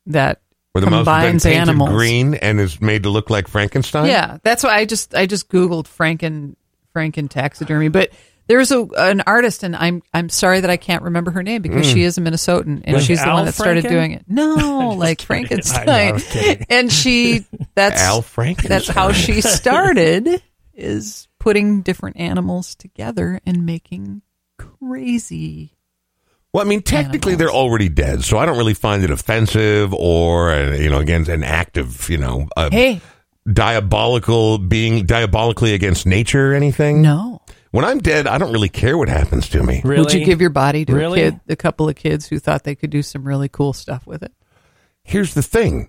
[0.07, 0.41] that
[0.73, 1.91] Where the mouse has been combines painted animals.
[1.91, 4.07] green and is made to look like Frankenstein?
[4.07, 6.57] Yeah, that's why I just I just googled Franken
[6.95, 8.11] Franken taxidermy, but
[8.49, 11.87] there's a an artist, and I'm I'm sorry that I can't remember her name because
[11.87, 11.93] Hmm.
[11.95, 13.89] she is a Minnesotan, and Like she's the one that started Franken?
[13.91, 14.25] doing it.
[14.27, 15.47] No, like kidding.
[15.47, 17.45] I know, Frankenstein, and she
[17.77, 18.71] that's Al Frankenstein.
[18.71, 20.43] that's how she started
[20.75, 24.23] is putting different animals together and making
[24.57, 25.77] crazy.
[26.53, 30.51] Well, I mean, technically they're already dead, so I don't really find it offensive or,
[30.51, 33.01] uh, you know, against an act of, you know, uh, Hey,
[33.51, 37.03] diabolical being diabolically against nature or anything?
[37.03, 37.41] No.
[37.71, 39.81] When I'm dead, I don't really care what happens to me.
[39.85, 40.03] Really?
[40.03, 41.23] Would you give your body to Really?
[41.23, 44.07] a kid, a couple of kids who thought they could do some really cool stuff
[44.09, 44.33] with it?
[45.05, 45.89] Here's the thing.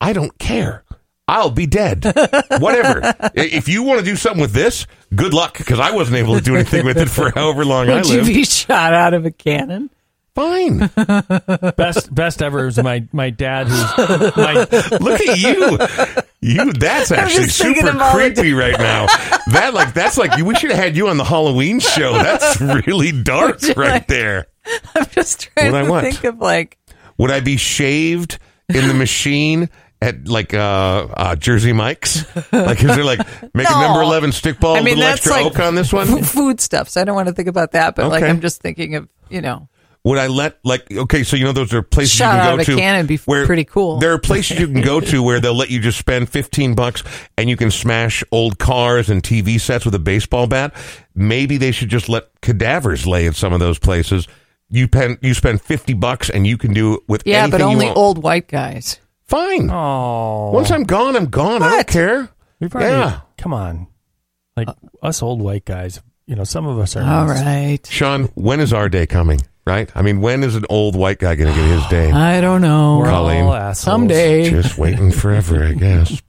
[0.00, 0.84] I don't care.
[1.28, 2.04] I'll be dead.
[2.60, 3.12] Whatever.
[3.34, 6.40] If you want to do something with this, good luck because I wasn't able to
[6.40, 8.28] do anything with it for however long I Would you lived.
[8.28, 9.90] be shot out of a cannon?
[10.36, 10.78] Fine.
[11.76, 14.52] best best ever was my my dad who's my
[15.00, 15.78] Look at you.
[16.42, 19.06] You that's actually just thinking super of all the creepy right now.
[19.52, 22.12] That like that's like we should have had you on the Halloween show.
[22.12, 24.46] That's really dark Would you right like- there.
[24.94, 26.06] I'm just trying What I to want.
[26.06, 26.76] think of like
[27.16, 29.70] Would I be shaved in the machine
[30.02, 32.24] at like uh, uh Jersey Mike's?
[32.52, 33.20] Like is there like
[33.54, 36.08] make a number eleven stickball, I mean little that's extra like oak on this one?
[36.18, 36.88] f- food stuff.
[36.88, 38.30] So I don't want to think about that, but like Okay.
[38.30, 39.68] I'm just thinking of you know
[40.04, 41.24] Would I let like okay?
[41.24, 42.76] So you know those are places Shot you can out go of a to.
[42.76, 43.98] cannon be where pretty cool.
[43.98, 47.02] There are places you can go to where they'll let you just spend fifteen bucks
[47.36, 50.74] and you can smash old cars and TV sets with a baseball bat.
[51.14, 54.28] Maybe they should just let cadavers lay at some of those places.
[54.68, 57.60] You pen, you spend fifty bucks and you can do it with yeah, but anything
[57.60, 57.96] you only want.
[57.98, 59.00] old white guys.
[59.28, 59.70] Fine.
[59.70, 61.62] oh Once I'm gone, I'm gone.
[61.62, 61.86] I don't What?
[61.88, 62.28] care.
[62.60, 63.20] we've Yeah.
[63.38, 63.86] come on
[64.56, 67.44] like uh, us old white guys you know some of us are All nice.
[67.44, 67.86] right.
[67.90, 69.40] Sean, when is our day coming?
[69.66, 69.90] Right?
[69.96, 72.12] I mean, when is an old white guy going to get his day?
[72.12, 72.98] I don't know.
[72.98, 73.44] we're Colleen.
[73.46, 74.48] all assholes Someday.
[74.48, 76.22] Just waiting forever, I guess.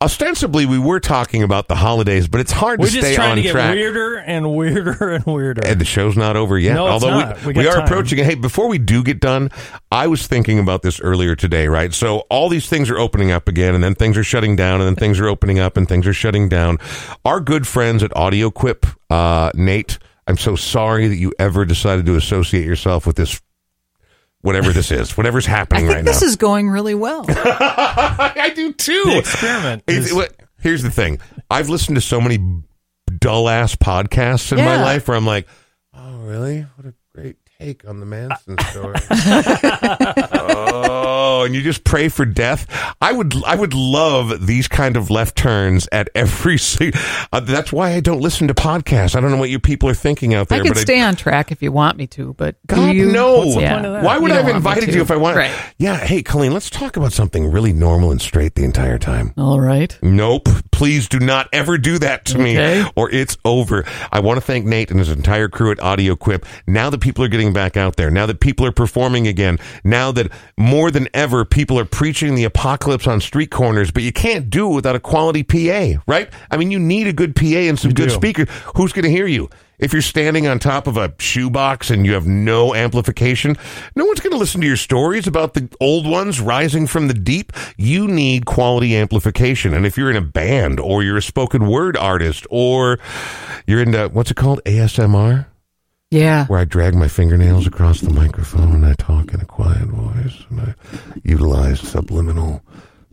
[0.00, 3.30] Ostensibly, we were talking about the holidays, but it's hard we're to just stay trying
[3.32, 3.74] on to get track.
[3.74, 6.74] weirder and weirder and weirder And the show's not over yet.
[6.74, 7.40] No, it's Although not.
[7.42, 7.84] we, We we, got are time.
[7.84, 8.24] approaching it.
[8.24, 9.50] Hey, before we do get done,
[9.92, 11.92] I was thinking about this earlier today, right?
[11.92, 14.88] So all these things are opening up again, and then things are shutting down, and
[14.88, 16.78] then things are opening up, and things are shutting down.
[17.24, 22.14] Our good friends at AudioQuip, uh, Nate, I'm so sorry that you ever decided to
[22.16, 23.40] associate yourself with this,
[24.40, 26.28] whatever this is, whatever's happening I happening think right this now.
[26.28, 27.24] is going really well.
[27.28, 29.02] I do too.
[29.06, 30.28] the experiment It's- is-
[30.60, 31.18] here's the thing.
[31.50, 32.38] I've listened to so many
[33.18, 35.46] dull ass podcasts in my life where I'm like,
[35.94, 36.62] oh, really?
[36.76, 36.94] What a
[37.62, 38.96] great take on the Manson story.
[40.32, 42.66] oh, and you just pray for death.
[43.00, 46.58] I would, I would love these kind of left turns at every.
[46.62, 46.92] si-
[47.32, 49.14] Uh, that's why I don't listen to podcasts.
[49.16, 51.16] I don't know what you people are thinking out I there, could but stay on
[51.16, 53.10] track if you want me to, but do God, you?
[53.10, 53.38] no.
[53.38, 53.74] What's the Yeah.
[53.74, 54.04] point of that?
[54.04, 55.36] Why would You I have don't want me invited you if I want?
[55.36, 55.52] Right.
[55.78, 55.96] Yeah.
[55.98, 59.32] Hey, Colleen, let's talk about something really normal and straight the entire time.
[59.36, 59.96] All right.
[60.02, 60.48] Nope.
[60.70, 62.82] Please do not ever do that to Okay.
[62.82, 63.84] me or it's over.
[64.10, 66.44] I want to thank Nate and his entire crew at Audio Quip.
[66.66, 70.12] Now that people are getting back out there, now that people are performing again, now
[70.12, 74.50] that more than ever people are preaching the apocalypse on street corners, but you can't
[74.50, 76.30] do it without a quality PA, right?
[76.50, 78.14] I mean, you need a good PA and some good do.
[78.14, 78.48] speakers.
[78.76, 79.48] Who's going to hear you?
[79.82, 83.56] If you're standing on top of a shoebox and you have no amplification,
[83.96, 87.14] no one's going to listen to your stories about the old ones rising from the
[87.14, 87.52] deep.
[87.76, 89.74] You need quality amplification.
[89.74, 93.00] And if you're in a band or you're a spoken word artist or
[93.66, 94.60] you're into, what's it called?
[94.66, 95.46] ASMR?
[96.12, 96.44] Yeah.
[96.44, 100.44] Where I drag my fingernails across the microphone and I talk in a quiet voice
[100.50, 100.74] and I
[101.24, 102.60] utilize subliminal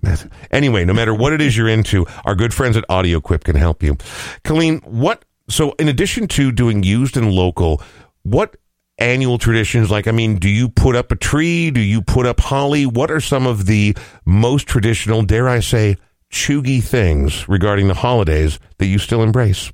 [0.02, 0.32] method.
[0.52, 3.84] Anyway, no matter what it is you're into, our good friends at AudioQuip can help
[3.84, 3.96] you.
[4.44, 7.82] Colleen, what, so in addition to doing used and local,
[8.24, 8.58] what
[8.98, 12.42] annual traditions like i mean do you put up a tree do you put up
[12.42, 13.96] holly what are some of the
[14.26, 15.96] most traditional dare i say
[16.30, 19.72] chuggy things regarding the holidays that you still embrace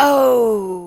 [0.00, 0.81] Oh.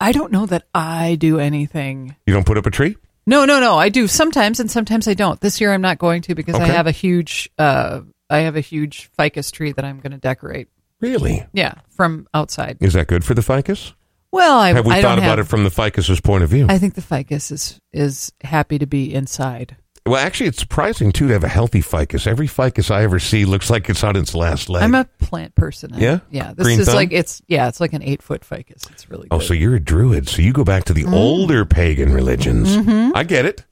[0.00, 2.14] I don't know that I do anything.
[2.26, 2.96] you don't put up a tree
[3.26, 3.76] No, no, no.
[3.76, 5.40] I do sometimes, and sometimes I don't.
[5.40, 6.72] This year, I'm not going to because I Okay.
[6.72, 10.68] have a huge, uh, I have a huge ficus tree that I'm going to decorate.
[11.00, 12.78] really Yeah, from outside.
[12.80, 13.92] is that good for the ficus
[14.32, 16.50] Well, I have we I thought don't about have, it from the ficus's point of
[16.50, 19.76] view I think the ficus is is happy to be inside.
[20.08, 22.26] Well, actually, it's surprising too to have a healthy ficus.
[22.26, 24.82] Every ficus I ever see looks like it's on its last leg.
[24.82, 25.94] I'm a plant person.
[25.94, 26.18] I- Yeah?
[26.30, 26.52] yeah.
[26.54, 26.96] This Green is thumb?
[26.96, 28.88] like it's yeah, it's like an eight foot ficus.
[28.90, 29.36] It's really good.
[29.36, 30.28] oh, so you're a druid.
[30.28, 31.10] So you go back to Mm-hmm.
[31.10, 32.76] the older pagan religions.
[33.14, 33.64] I get it.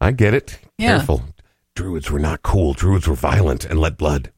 [0.00, 0.58] I get it.
[0.78, 0.96] Yeah.
[0.96, 1.22] Careful.
[1.74, 2.72] Druids were not cool.
[2.74, 4.32] Druids were violent and let blood.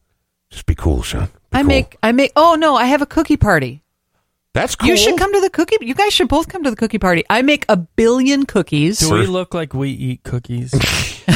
[0.51, 1.27] Just be cool, Sean.
[1.27, 1.69] Be I cool.
[1.69, 2.33] make I make.
[2.37, 3.83] Oh no, I have a cookie party.
[4.55, 4.89] That's cool.
[4.89, 5.77] You should come to the cookie.
[5.81, 7.25] You guys should both come to the cookie party.
[7.29, 9.01] I make a billion cookies.
[9.01, 10.71] do we look like we eat cookies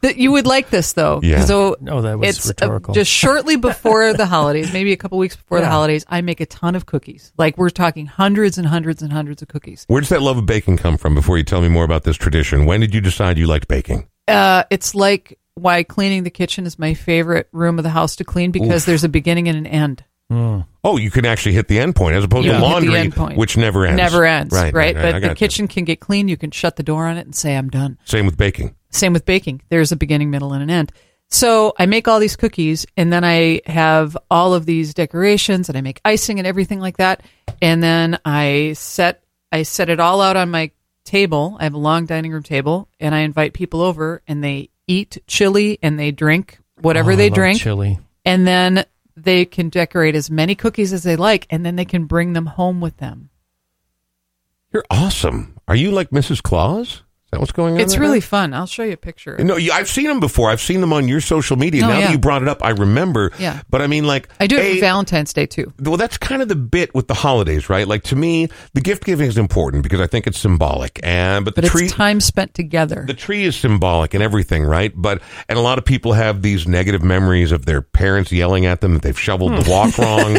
[0.00, 1.20] That you would like this though.
[1.24, 1.44] Yeah.
[1.44, 2.94] So No, that was it's rhetorical.
[2.94, 6.46] just shortly before the holidays, maybe a couple weeks before the holidays, I make a
[6.46, 7.32] ton of cookies.
[7.36, 9.84] Like we're talking hundreds and hundreds and hundreds of cookies.
[9.88, 11.14] Where does that love of baking come from?
[11.14, 14.06] Before you tell me more about this tradition, when did you decide you liked baking?
[14.28, 18.24] Uh, it's like why cleaning the kitchen is my favorite room of the house to
[18.24, 20.04] clean because there's a beginning and an end.
[20.30, 20.60] Hmm.
[20.84, 22.74] Oh, you can actually hit the end point as opposed You to can hit the
[22.74, 23.38] laundry, end point.
[23.38, 23.96] which never ends.
[23.96, 24.74] Never ends, right?
[24.96, 25.34] I but the got you.
[25.34, 26.28] kitchen can get clean.
[26.28, 27.98] You can shut the door on it and say, I'm done.
[28.04, 28.74] Same with baking.
[28.90, 29.62] Same with baking.
[29.70, 30.92] There's a beginning, middle, and an end.
[31.30, 35.76] So I make all these cookies and then I have all of these decorations and
[35.76, 37.22] I make icing and everything like that.
[37.60, 39.22] And then I set
[39.52, 40.70] I set it all out on my
[41.04, 41.56] table.
[41.60, 45.18] I have a long dining room table and I invite people over and they eat
[45.26, 47.60] chili and they drink whatever Oh, I they love drink.
[47.60, 47.98] Chili.
[48.24, 48.86] And then
[49.24, 52.46] they can decorate as many cookies as they like and then they can bring them
[52.46, 53.30] home with them.
[54.72, 55.56] You're awesome.
[55.66, 56.42] Are you like Mrs.
[56.42, 57.02] Claus?
[57.28, 57.80] Is that what's going on?
[57.80, 58.24] It's really now?
[58.26, 58.54] fun.
[58.54, 59.36] I'll show you a picture.
[59.38, 60.48] No, you- I've seen them before.
[60.48, 61.84] I've seen them on your social media.
[61.84, 62.06] Oh, now yeah.
[62.06, 63.32] that you brought it up, I remember.
[63.38, 63.60] Yeah.
[63.68, 65.70] But I mean, like, I do it A, for Valentine's Day too.
[65.78, 67.86] well, that's kind of the bit with the holidays, right?
[67.86, 71.54] Like to me, the gift giving is important because I think it's symbolic, and but
[71.54, 71.84] the But tree.
[71.84, 73.04] it's time spent together.
[73.06, 74.92] the tree is symbolic and everything, right?
[74.96, 75.20] But
[75.50, 78.94] and a lot of people have these negative memories of their parents yelling at them
[78.94, 80.38] that they've shoveled the walk wrong,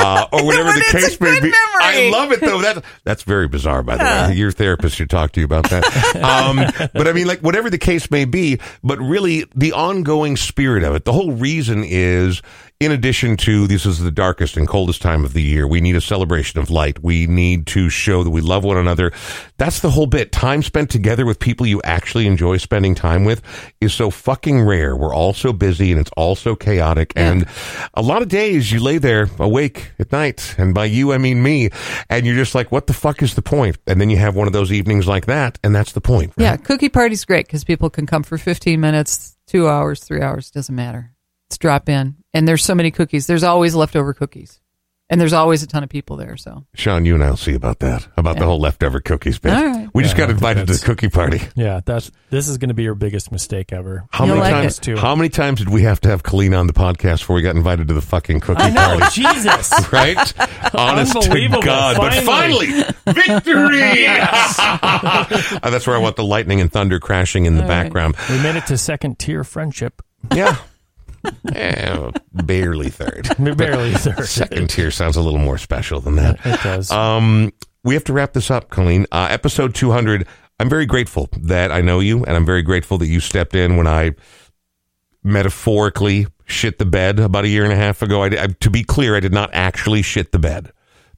[0.00, 1.52] uh, or whatever the case may be.
[1.54, 2.62] I love it though.
[2.62, 4.34] That that's very bizarre, by the way.
[4.36, 5.84] Your therapist should talk to you about that.
[6.16, 10.82] Um, but I mean, like whatever the case may be, but really the ongoing spirit
[10.82, 11.04] of it.
[11.04, 12.42] The whole reason is.
[12.80, 15.96] In addition to this is the darkest and coldest time of the year, we need
[15.96, 17.04] a celebration of light.
[17.04, 19.12] We need to show that we love one another.
[19.58, 20.32] That's the whole bit.
[20.32, 23.42] Time spent together with people you actually enjoy spending time with
[23.82, 24.96] is so fucking rare.
[24.96, 27.12] We're all so busy and it's all so chaotic.
[27.16, 27.44] And
[27.92, 30.54] a lot of days you lay there awake at night.
[30.56, 31.68] And by you, I mean me.
[32.08, 33.76] And you're just like, what the fuck is the point?
[33.86, 35.58] And then you have one of those evenings like that.
[35.62, 36.32] And that's the point.
[36.38, 36.44] right?
[36.44, 40.50] Yeah, cookie party's great because people can come for 15 minutes, two hours, three hours,
[40.50, 41.12] doesn't matter.
[41.50, 42.19] It's drop in.
[42.32, 43.26] And there's so many cookies.
[43.26, 44.60] There's always leftover cookies.
[45.12, 46.36] And there's always a ton of people there.
[46.36, 49.52] So Sean, you and I'll see about that, about the whole leftover cookies bit.
[49.52, 49.88] All right.
[49.92, 51.40] We just Yeah, I got invited to the cookie party.
[51.56, 54.04] Yeah, that's this is going to be your biggest mistake ever.
[54.12, 54.78] How You'll many like times?
[54.78, 54.82] it.
[54.82, 54.96] Too.
[54.96, 57.56] How many times did we have to have Colleen on the podcast before we got
[57.56, 59.20] invited to the fucking cookie I know, party?
[59.20, 59.72] Jesus.
[59.92, 60.16] right?
[60.76, 61.62] Honest to Unbelievable.
[61.62, 61.96] God.
[61.96, 62.68] But Finally.
[62.70, 64.06] finally, victory!
[65.62, 67.82] Uh, that's where I want the lightning and thunder crashing in the All right.
[67.84, 68.14] background.
[68.30, 70.02] We made it to second tier friendship.
[70.34, 70.56] Yeah.
[71.54, 73.28] Eh, barely third.
[73.56, 74.24] Barely third.
[74.26, 76.38] Second tier sounds a little more special than that.
[76.44, 76.90] It does.
[76.90, 77.52] Um,
[77.84, 79.06] we have to wrap this up, Colleen.
[79.12, 80.26] Uh, episode 200.
[80.58, 83.76] I'm very grateful that I know you, and I'm very grateful that you stepped in
[83.76, 84.12] when I
[85.22, 88.22] metaphorically shit the bed about a year and a half ago.
[88.22, 90.72] I, I, to be clear, I did not actually shit the bed,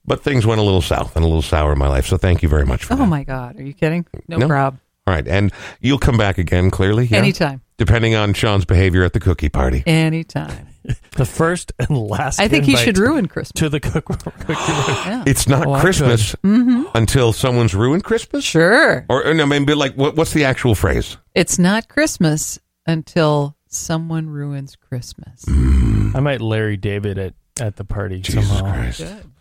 [0.05, 2.07] but things went a little south and a little sour in my life.
[2.07, 3.07] So thank you very much for Oh that.
[3.07, 3.59] my God.
[3.59, 4.07] Are you kidding?
[4.29, 4.49] No, No.
[4.49, 4.81] problem.
[5.07, 7.07] All right, and you'll come back again, clearly.
[7.07, 7.19] yeah?
[7.19, 7.61] Anytime.
[7.85, 9.83] Depending on Sean's behavior at the cookie party.
[9.87, 10.69] Anytime.
[11.17, 12.39] the first and last.
[12.39, 13.61] I think he should ruin Christmas.
[13.61, 14.05] to the cook.
[14.05, 14.99] cookie room.
[15.03, 15.25] Yeah.
[15.27, 16.85] It's not Oh, I Christmas mm-hmm.
[16.95, 18.45] until someone's ruined Christmas.
[18.45, 19.05] Sure.
[19.09, 21.17] Or, or no, maybe like what, what's the actual phrase?
[21.35, 25.45] It's not Christmas until someone ruins Christmas.
[25.47, 26.15] Mm.
[26.15, 28.73] I might Larry David at at the party Jesus somehow.
[28.73, 28.99] Christ.
[29.01, 29.32] Good.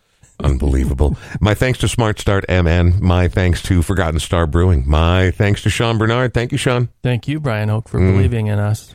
[0.44, 1.16] Unbelievable.
[1.40, 2.96] My thanks to Smart Start MN.
[3.02, 4.84] My thanks to Forgotten Star Brewing.
[4.88, 6.34] My thanks to Sean Bernard.
[6.34, 6.90] Thank you, Sean.
[7.04, 8.14] Thank you, Brian Oak, for Mm.
[8.16, 8.94] believing in us.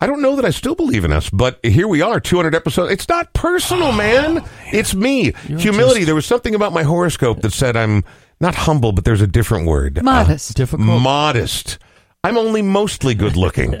[0.00, 2.92] I don't know that I still believe in us, but here we are, 200 episodes.
[2.92, 4.44] It's not personal, man.
[4.72, 5.32] It's me.
[5.48, 6.00] You're Humility.
[6.00, 8.04] just- There was something about my horoscope that said I'm
[8.40, 10.02] not humble, but there's a different word.
[10.02, 10.54] Modest.
[10.56, 10.88] Difficult.
[10.88, 11.78] Uh, modest.
[12.24, 13.74] I'm only mostly good looking.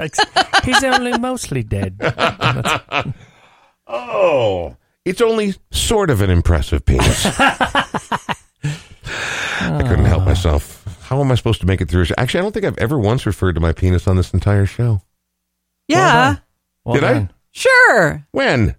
[0.64, 1.96] He's only mostly dead.
[3.86, 7.26] Oh, it's only sort of an impressive penis.
[7.38, 8.36] I
[9.82, 10.84] couldn't help myself.
[11.02, 12.06] How am I supposed to make it through?
[12.16, 15.02] Actually, I don't think I've ever once referred to my penis on this entire show.
[15.88, 16.36] Yeah.
[16.84, 17.28] well Did I?
[17.50, 18.26] Sure.
[18.30, 18.76] When?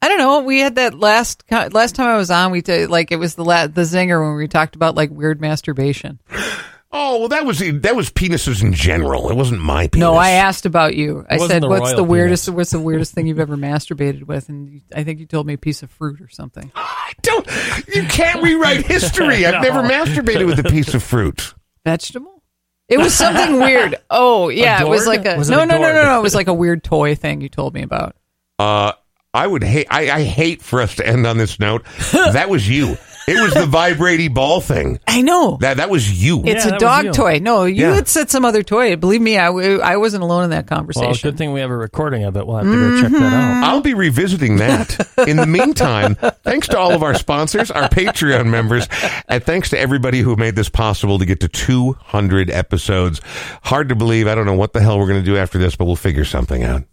[0.00, 0.40] I don't know.
[0.40, 2.50] We had that last last time I was on.
[2.50, 5.40] We did like it was the la- the zinger when we talked about like weird
[5.40, 6.20] masturbation.
[6.94, 9.30] Oh, well, that was that was penises in general.
[9.30, 10.00] It wasn't my penis.
[10.00, 11.24] No, I asked about you.
[11.30, 12.46] I said, the "What's the weirdest?
[12.46, 12.56] penis.
[12.56, 15.54] What's the weirdest thing you've ever masturbated with?" And you, I think you told me
[15.54, 16.70] a piece of fruit or something.
[16.76, 17.46] I don't.
[17.94, 19.46] You can't rewrite history.
[19.46, 21.54] I've never masturbated with a piece of fruit.
[21.84, 22.42] Vegetable?
[22.88, 23.96] It was something weird.
[24.10, 26.18] Oh yeah, it was like a Was no, no, no, no, no.
[26.18, 28.16] It was like a weird toy thing you told me about.
[28.58, 28.92] Uh,
[29.32, 29.86] I would hate.
[29.90, 31.86] I, I hate for us to end on this note.
[32.12, 32.98] that was you.
[33.26, 34.98] It was the vibrating ball thing.
[35.06, 35.58] I know.
[35.60, 36.42] That that was you.
[36.44, 37.38] it's Yeah, a that was dog toy.
[37.38, 37.94] No, you Yeah.
[37.94, 38.96] had said some other toy.
[38.96, 41.08] Believe me, I, w- I wasn't alone in that conversation.
[41.08, 42.46] Well, good thing we have a recording of it.
[42.46, 43.34] We'll have to go check that mm-hmm.
[43.34, 43.64] out.
[43.64, 44.98] I'll be revisiting that.
[45.26, 48.88] In the meantime, thanks to all of our sponsors, our Patreon members,
[49.28, 53.20] and thanks to everybody who made this possible to get to 200 episodes.
[53.62, 54.26] Hard to believe.
[54.26, 56.24] I don't know what the hell we're going to do after this, but we'll figure
[56.24, 56.84] something out.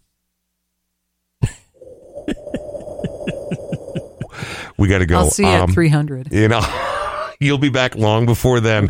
[4.80, 5.17] We got to go.
[5.19, 6.32] I'll see you Um, at 300.
[6.32, 6.61] you know
[7.39, 8.89] you'll be back long before then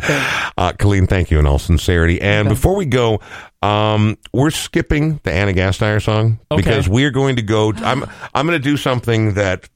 [0.56, 3.20] uh, colleen thank you in all sincerity and before we go
[3.62, 6.60] um, we're skipping the ana gasteyer song Okay.
[6.62, 9.68] because we're going to go i'm i'm going to do something that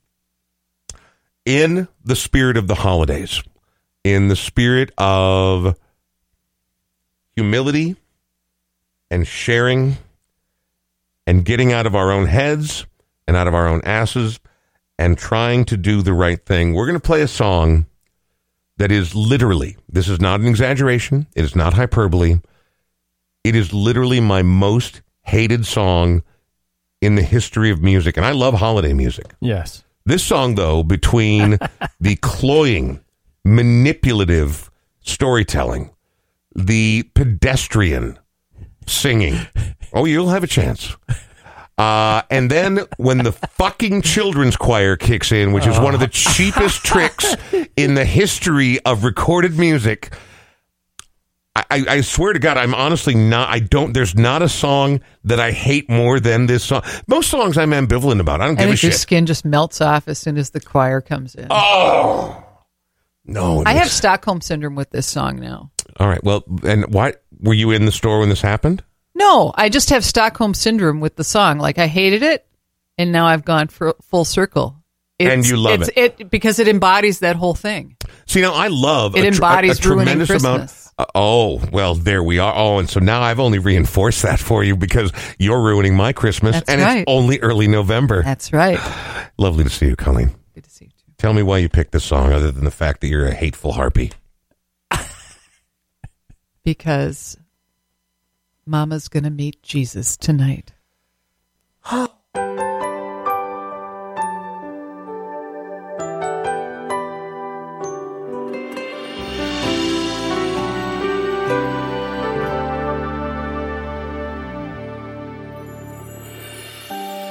[1.44, 3.42] in the spirit of the holidays
[4.02, 5.76] in the spirit of
[7.36, 7.96] humility
[9.10, 9.96] and sharing
[11.26, 12.86] and getting out of our own heads
[13.28, 14.40] and out of our own asses
[14.98, 16.74] and trying to do the right thing.
[16.74, 17.86] We're going to play a song
[18.76, 22.40] that is literally, this is not an exaggeration, it is not hyperbole.
[23.44, 26.22] It is literally my most hated song
[27.02, 28.16] in the history of music.
[28.16, 29.34] And I love holiday music.
[29.40, 29.84] Yes.
[30.06, 31.58] This song, though, between
[32.00, 33.00] the cloying,
[33.44, 34.70] manipulative
[35.00, 35.90] storytelling,
[36.54, 38.18] the pedestrian
[38.86, 39.38] singing,
[39.92, 40.96] oh, you'll have a chance.
[41.76, 46.06] Uh, and then when the fucking children's choir kicks in, which is one of the
[46.06, 47.34] cheapest tricks
[47.76, 50.14] in the history of recorded music,
[51.56, 53.48] I, I I swear to God, I'm honestly not.
[53.48, 53.92] I don't.
[53.92, 56.82] There's not a song that I hate more than this song.
[57.06, 58.40] Most songs I'm ambivalent about.
[58.40, 59.00] I don't give a think your shit.
[59.00, 61.48] skin just melts off as soon as the choir comes in.
[61.50, 62.44] Oh
[63.24, 63.62] no!
[63.66, 65.70] I have Stockholm syndrome with this song now.
[65.98, 66.22] All right.
[66.22, 68.82] Well, and why were you in the store when this happened?
[69.14, 71.58] No, I just have Stockholm syndrome with the song.
[71.58, 72.46] Like I hated it,
[72.98, 74.76] and now I've gone for full circle.
[75.20, 77.96] And you love it's, it because it embodies that whole thing.
[78.26, 80.80] See, now I love It a, a- embodies a ruining tremendous amount.
[80.98, 82.52] Uh, oh well, there we are.
[82.54, 86.56] Oh, and so now I've only reinforced that for you because you're ruining my Christmas,
[86.56, 86.98] That's and right.
[86.98, 88.22] it's only early November.
[88.24, 88.78] That's right.
[89.38, 90.34] Lovely to see you, Colleen.
[90.54, 91.12] Good to see you too.
[91.18, 93.72] Tell me why you picked this song, other than the fact that you're a hateful
[93.72, 94.12] harpy.
[96.64, 97.36] Because
[98.66, 100.72] Mama's gonna meet Jesus tonight.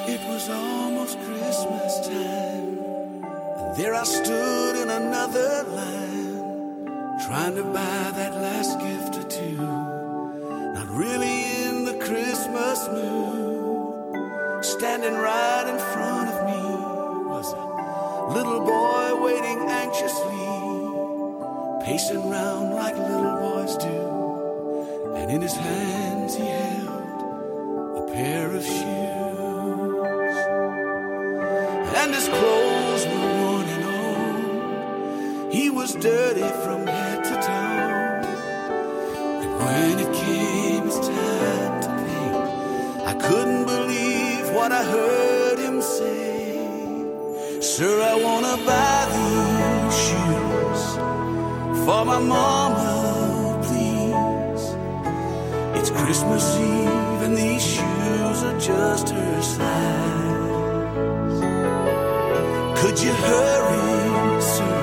[0.05, 2.77] It was almost Christmas time,
[3.57, 6.85] and there I stood in another line,
[7.25, 9.82] trying to buy that last gift or two.
[10.93, 14.63] Really in the Christmas mood.
[14.63, 16.61] Standing right in front of me
[17.25, 20.51] was a little boy waiting anxiously,
[21.83, 28.63] pacing round like little boys do, and in his hands he held a pair of
[28.63, 30.37] shoes.
[31.97, 35.53] And his clothes were worn and old.
[35.53, 36.82] He was dirty from
[44.63, 46.55] what I heard him say.
[47.59, 50.83] Sir, I wanna buy these shoes
[51.85, 52.91] for my mama,
[53.65, 54.65] please.
[55.77, 61.37] It's Christmas Eve and these shoes are just her size.
[62.79, 64.79] Could you hurry, sir?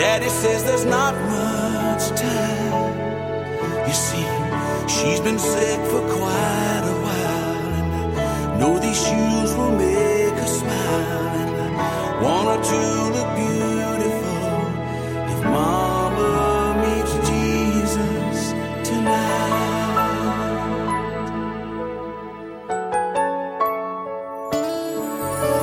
[0.00, 2.94] Daddy says there's not much time.
[3.88, 4.26] You see,
[4.94, 7.03] she's been sick for quite a while,
[8.64, 11.34] know these shoes will make her smile.
[11.64, 12.80] And want her to
[13.16, 14.48] look beautiful
[15.32, 16.32] if Mama
[16.82, 18.38] meets Jesus
[18.88, 19.94] tonight.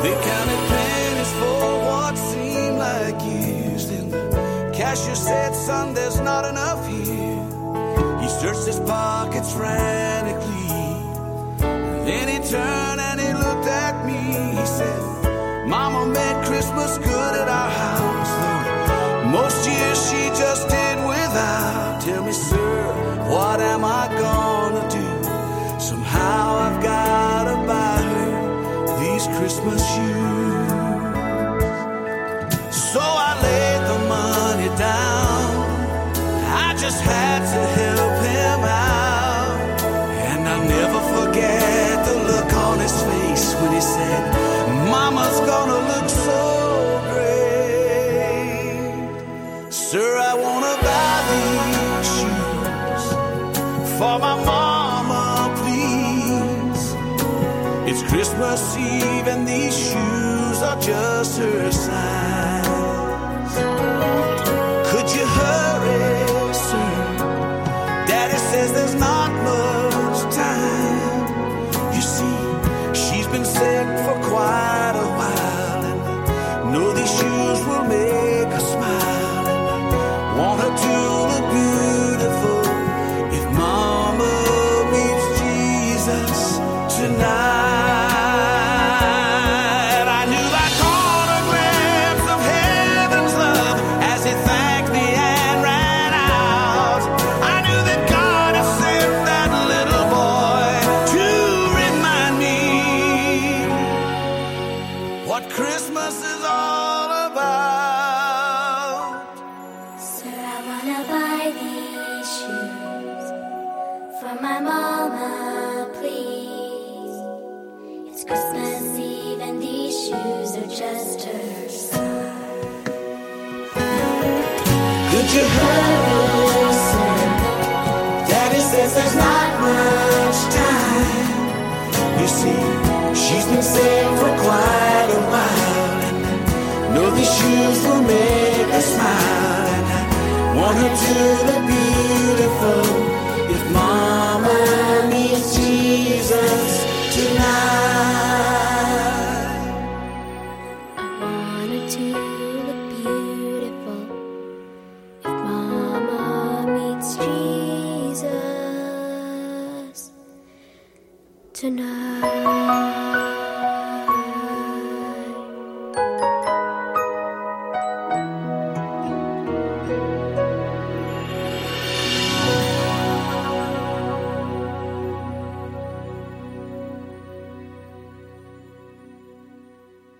[0.03, 3.83] They counted pennies for what seemed like years.
[3.89, 7.41] Then the cashier said, Son, there's not enough here.
[8.21, 10.67] He searched his pockets frantically.
[12.07, 12.80] Then he turned
[36.91, 39.81] just had to help him out.
[40.29, 44.21] And I'll never forget the look on his face when he said,
[44.95, 46.41] Mama's gonna look so
[47.11, 48.51] great.
[49.69, 53.03] Sir, I wanna buy these shoes
[53.97, 55.25] for my mama,
[55.61, 56.83] please.
[57.89, 61.20] It's Christmas Eve and these shoes are just